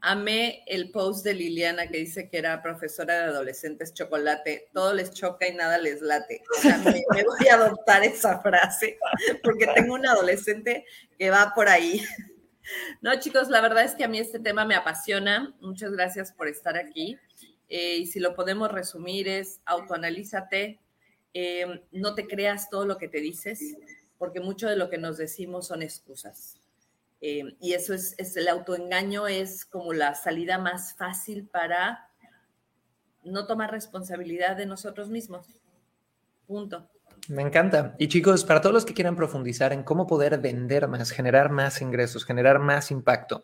Amé 0.01 0.63
el 0.67 0.91
post 0.91 1.23
de 1.23 1.33
Liliana 1.33 1.87
que 1.87 1.97
dice 1.97 2.29
que 2.29 2.37
era 2.37 2.61
profesora 2.61 3.13
de 3.13 3.23
adolescentes 3.25 3.93
chocolate. 3.93 4.69
Todo 4.73 4.93
les 4.93 5.11
choca 5.11 5.47
y 5.47 5.55
nada 5.55 5.77
les 5.77 6.01
late. 6.01 6.43
Me, 7.13 7.23
voy 7.23 7.47
a 7.49 7.55
adoptar 7.55 8.03
esa 8.03 8.39
frase 8.39 8.97
porque 9.43 9.67
tengo 9.75 9.93
un 9.95 10.05
adolescente 10.05 10.85
que 11.17 11.29
va 11.29 11.53
por 11.55 11.69
ahí. 11.69 12.01
No, 13.01 13.19
chicos, 13.19 13.49
la 13.49 13.61
verdad 13.61 13.83
es 13.83 13.93
que 13.93 14.03
a 14.03 14.07
mí 14.07 14.17
este 14.17 14.39
tema 14.39 14.65
me 14.65 14.73
apasiona. 14.73 15.55
Muchas 15.59 15.91
gracias 15.91 16.31
por 16.31 16.47
estar 16.47 16.77
aquí. 16.77 17.17
Eh, 17.69 17.97
y 17.97 18.07
si 18.07 18.19
lo 18.19 18.35
podemos 18.35 18.71
resumir 18.71 19.27
es 19.27 19.59
autoanalízate, 19.65 20.79
eh, 21.33 21.83
no 21.91 22.15
te 22.15 22.27
creas 22.27 22.69
todo 22.69 22.85
lo 22.85 22.97
que 22.97 23.07
te 23.07 23.19
dices, 23.19 23.75
porque 24.17 24.39
mucho 24.39 24.69
de 24.69 24.77
lo 24.77 24.89
que 24.89 24.97
nos 24.97 25.17
decimos 25.17 25.67
son 25.67 25.81
excusas. 25.81 26.57
Eh, 27.27 27.57
y 27.59 27.73
eso 27.73 27.95
es, 27.95 28.37
el 28.37 28.47
autoengaño, 28.47 29.27
es 29.27 29.65
como 29.65 29.93
la 29.93 30.13
salida 30.13 30.59
más 30.59 30.93
fácil 30.93 31.47
para 31.47 32.07
no 33.23 33.47
tomar 33.47 33.71
responsabilidad 33.71 34.55
de 34.55 34.67
nosotros 34.67 35.09
mismos. 35.09 35.47
Punto. 36.45 36.87
Me 37.27 37.41
encanta. 37.41 37.95
Y 37.97 38.09
chicos, 38.09 38.43
para 38.43 38.61
todos 38.61 38.75
los 38.75 38.85
que 38.85 38.93
quieran 38.93 39.15
profundizar 39.15 39.73
en 39.73 39.81
cómo 39.81 40.05
poder 40.05 40.37
vender 40.37 40.87
más, 40.87 41.09
generar 41.09 41.49
más 41.49 41.81
ingresos, 41.81 42.25
generar 42.25 42.59
más 42.59 42.91
impacto, 42.91 43.43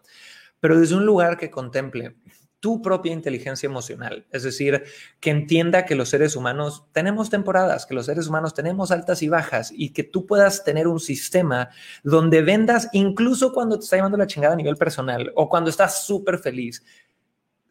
pero 0.59 0.79
desde 0.79 0.93
un 0.93 1.07
lugar 1.07 1.35
que 1.35 1.49
contemple 1.49 2.17
tu 2.61 2.81
propia 2.81 3.11
inteligencia 3.11 3.67
emocional, 3.67 4.25
es 4.31 4.43
decir, 4.43 4.83
que 5.19 5.31
entienda 5.31 5.85
que 5.85 5.95
los 5.95 6.09
seres 6.09 6.35
humanos 6.35 6.85
tenemos 6.93 7.29
temporadas, 7.29 7.85
que 7.85 7.95
los 7.95 8.05
seres 8.05 8.27
humanos 8.27 8.53
tenemos 8.53 8.91
altas 8.91 9.21
y 9.23 9.27
bajas 9.27 9.73
y 9.75 9.89
que 9.89 10.03
tú 10.03 10.25
puedas 10.25 10.63
tener 10.63 10.87
un 10.87 10.99
sistema 10.99 11.69
donde 12.03 12.43
vendas 12.43 12.87
incluso 12.93 13.51
cuando 13.51 13.77
te 13.77 13.83
está 13.83 13.97
llevando 13.97 14.17
la 14.17 14.27
chingada 14.27 14.53
a 14.53 14.57
nivel 14.57 14.77
personal 14.77 15.33
o 15.35 15.49
cuando 15.49 15.71
estás 15.71 16.05
súper 16.05 16.37
feliz, 16.37 16.83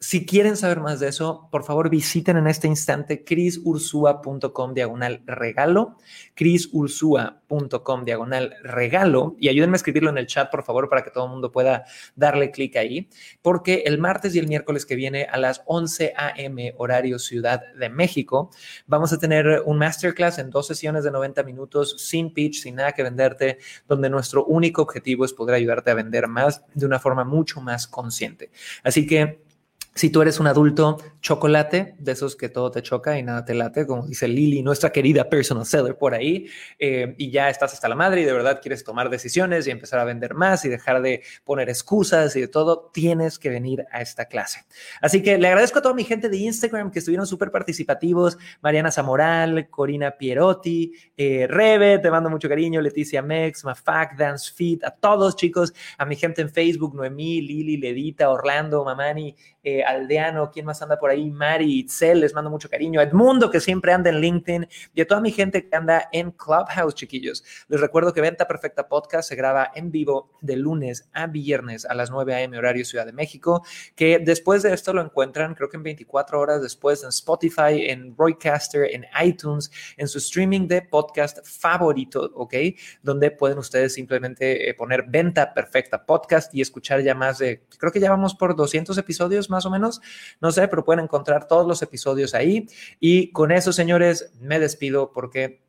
si 0.03 0.25
quieren 0.25 0.57
saber 0.57 0.81
más 0.81 0.99
de 0.99 1.09
eso, 1.09 1.47
por 1.51 1.63
favor 1.63 1.91
visiten 1.91 2.39
en 2.39 2.47
este 2.47 2.67
instante 2.67 3.23
crisursua.com 3.23 4.73
diagonal 4.73 5.21
regalo, 5.27 5.99
crisursua.com 6.35 8.05
diagonal 8.07 8.57
regalo 8.63 9.37
y 9.39 9.51
ayúdenme 9.51 9.75
a 9.75 9.77
escribirlo 9.77 10.09
en 10.09 10.17
el 10.17 10.27
chat, 10.27 10.51
por 10.51 10.65
favor, 10.65 10.89
para 10.89 11.03
que 11.03 11.11
todo 11.11 11.27
el 11.27 11.33
mundo 11.33 11.53
pueda 11.53 11.85
darle 12.17 12.51
clic 12.51 12.77
ahí, 12.77 13.11
porque 13.43 13.83
el 13.85 13.99
martes 13.99 14.35
y 14.35 14.39
el 14.39 14.49
miércoles 14.49 14.87
que 14.87 14.97
viene 14.97 15.25
a 15.25 15.37
las 15.37 15.61
11 15.67 16.15
a.m. 16.17 16.75
horario 16.79 17.19
Ciudad 17.19 17.63
de 17.75 17.91
México, 17.91 18.51
vamos 18.87 19.13
a 19.13 19.19
tener 19.19 19.63
un 19.67 19.77
masterclass 19.77 20.39
en 20.39 20.49
dos 20.49 20.67
sesiones 20.67 21.05
de 21.05 21.11
90 21.11 21.43
minutos 21.43 21.97
sin 21.99 22.33
pitch, 22.33 22.63
sin 22.63 22.77
nada 22.77 22.93
que 22.93 23.03
venderte, 23.03 23.59
donde 23.87 24.09
nuestro 24.09 24.47
único 24.47 24.81
objetivo 24.81 25.27
es 25.27 25.35
poder 25.35 25.57
ayudarte 25.57 25.91
a 25.91 25.95
vender 25.95 26.27
más 26.27 26.65
de 26.73 26.87
una 26.87 26.99
forma 26.99 27.25
mucho 27.25 27.61
más 27.61 27.87
consciente. 27.87 28.51
Así 28.83 29.07
que 29.07 29.50
si 29.95 30.11
tú 30.11 30.23
eres 30.23 30.39
un 30.41 30.47
adulto 30.47 30.99
chocolate, 31.21 31.95
de 31.99 32.13
esos 32.13 32.37
que 32.37 32.49
todo 32.49 32.71
te 32.71 32.83
choca 32.83 33.19
y 33.19 33.23
nada 33.23 33.45
te 33.45 33.55
late, 33.55 33.87
como 33.87 34.07
dice 34.07 34.29
Lili, 34.29 34.63
nuestra 34.63 34.91
querida 34.91 35.29
personal 35.29 35.67
seller 35.67 35.97
por 35.97 36.15
ahí, 36.15 36.47
eh, 36.79 37.15
y 37.19 37.31
ya 37.31 37.51
estás 37.51 37.75
hasta 37.75 37.89
la 37.89 37.95
madre 37.95 38.23
y 38.23 38.25
de 38.25 38.33
verdad 38.33 38.61
quieres 38.63 38.85
tomar 38.85 39.11
decisiones 39.11 39.67
y 39.67 39.71
empezar 39.71 40.01
a 40.01 40.05
vender 40.05 40.35
más 40.35 40.65
y 40.65 40.69
dejar 40.69 41.03
de 41.03 41.23
poner 41.45 41.69
excusas 41.69 42.35
y 42.37 42.41
de 42.41 42.49
todo, 42.49 42.91
tienes 42.93 43.39
que 43.39 43.51
venir 43.51 43.85
a 43.91 44.01
esta 44.01 44.27
clase. 44.27 44.65
Así 45.01 45.23
que 45.23 45.39
le 45.39 45.49
agradezco 45.49 45.81
a 45.81 45.83
toda 45.83 45.95
mi 45.95 46.05
gente 46.05 46.29
de 46.29 46.37
Instagram 46.39 46.91
que 46.91 47.01
estuvieron 47.01 47.27
súper 47.27 47.51
participativos, 47.51 48.39
Mariana 48.63 48.91
Zamoral, 48.91 49.69
Corina 49.69 50.13
Pierotti, 50.13 50.93
eh, 51.17 51.47
Rebe, 51.49 51.99
te 51.99 52.11
mando 52.11 52.31
mucho 52.31 52.49
cariño, 52.49 52.81
Leticia 52.81 53.23
Mex, 53.23 53.65
Mafac, 53.65 54.17
Dance 54.17 54.53
Fit, 54.55 54.85
a 54.85 54.91
todos 54.91 55.37
chicos, 55.37 55.75
a 55.99 56.05
mi 56.05 56.17
gente 56.17 56.43
en 56.43 56.51
Facebook, 56.51 56.95
Noemí, 56.95 57.43
Lili, 57.43 57.77
Ledita, 57.77 58.31
Orlando, 58.31 58.85
Mamani, 58.85 59.35
eh, 59.63 59.80
eh, 59.81 59.85
Aldeano, 59.85 60.51
¿quién 60.51 60.67
más 60.67 60.83
anda 60.83 60.99
por 60.99 61.11
ahí? 61.11 61.31
Mari, 61.31 61.81
Itzel, 61.81 62.21
les 62.21 62.35
mando 62.35 62.51
mucho 62.51 62.69
cariño. 62.69 63.01
Edmundo, 63.01 63.51
que 63.51 63.61
siempre 63.61 63.93
anda 63.93 64.11
en 64.11 64.21
LinkedIn. 64.21 64.69
Y 64.95 65.01
a 65.01 65.07
toda 65.07 65.21
mi 65.21 65.33
gente 65.33 65.69
que 65.69 65.77
anda 65.77 66.09
en 66.13 66.31
Clubhouse, 66.33 66.95
chiquillos. 66.95 67.45
Les 67.69 67.81
recuerdo 67.81 68.13
que 68.13 68.21
Venta 68.21 68.47
Perfecta 68.47 68.89
Podcast 68.89 69.29
se 69.29 69.37
graba 69.37 69.71
en 69.75 69.91
vivo 69.91 70.31
de 70.41 70.57
lunes 70.57 71.09
a 71.13 71.27
viernes 71.27 71.85
a 71.85 71.95
las 71.95 72.11
9 72.11 72.35
a.m. 72.35 72.59
horario 72.59 72.85
Ciudad 72.85 73.07
de 73.07 73.13
México, 73.13 73.65
que 73.95 74.19
después 74.19 74.63
de 74.63 74.73
esto 74.73 74.93
lo 74.93 75.03
encuentran, 75.03 75.55
creo 75.55 75.69
que 75.69 75.77
en 75.77 75.83
24 75.83 76.41
horas 76.41 76.63
después 76.63 77.03
en 77.03 77.11
Spotify, 77.11 77.89
en 77.89 78.15
Broadcaster, 78.15 78.85
en 78.85 79.07
iTunes, 79.23 79.71
en 79.97 80.09
su 80.09 80.19
streaming 80.19 80.69
de 80.69 80.83
podcast 80.83 81.39
favorito, 81.45 82.31
¿ok? 82.35 82.55
Donde 83.03 83.31
pueden 83.31 83.59
ustedes 83.59 83.95
simplemente 83.95 84.69
eh, 84.69 84.75
poner 84.75 85.05
Venta 85.09 85.53
Perfecta 85.55 86.05
Podcast 86.05 86.55
y 86.55 86.61
escuchar 86.61 87.03
ya 87.03 87.15
más 87.15 87.39
de, 87.39 87.63
creo 87.79 87.93
que 87.93 88.01
ya 88.01 88.11
vamos 88.11 88.35
por 88.35 88.57
200 88.57 88.97
episodios 88.99 89.51
más 89.51 89.67
o 89.67 89.70
menos, 89.71 90.01
no 90.41 90.53
sé, 90.53 90.69
pero 90.69 90.85
pueden 90.85 91.05
encontrar 91.05 91.49
todos 91.49 91.67
los 91.67 91.83
episodios 91.83 92.35
ahí. 92.35 92.67
Y 92.99 93.33
con 93.33 93.53
eso, 93.53 93.73
señores, 93.73 94.33
me 94.41 94.59
despido 94.59 95.13
porque 95.13 95.63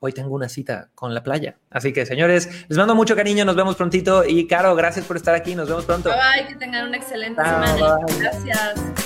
hoy 0.00 0.12
tengo 0.12 0.34
una 0.34 0.48
cita 0.48 0.90
con 0.94 1.14
la 1.14 1.22
playa. 1.22 1.58
Así 1.70 1.92
que, 1.92 2.06
señores, 2.06 2.48
les 2.68 2.78
mando 2.78 2.94
mucho 2.94 3.16
cariño, 3.16 3.44
nos 3.44 3.56
vemos 3.56 3.76
prontito. 3.76 4.24
Y, 4.24 4.46
Caro, 4.46 4.74
gracias 4.74 5.04
por 5.06 5.16
estar 5.16 5.34
aquí, 5.34 5.54
nos 5.54 5.68
vemos 5.68 5.84
pronto. 5.84 6.10
Bye, 6.10 6.46
que 6.48 6.56
tengan 6.56 6.88
una 6.88 6.96
excelente 6.96 7.42
semana. 7.42 7.98
Gracias. 8.18 9.05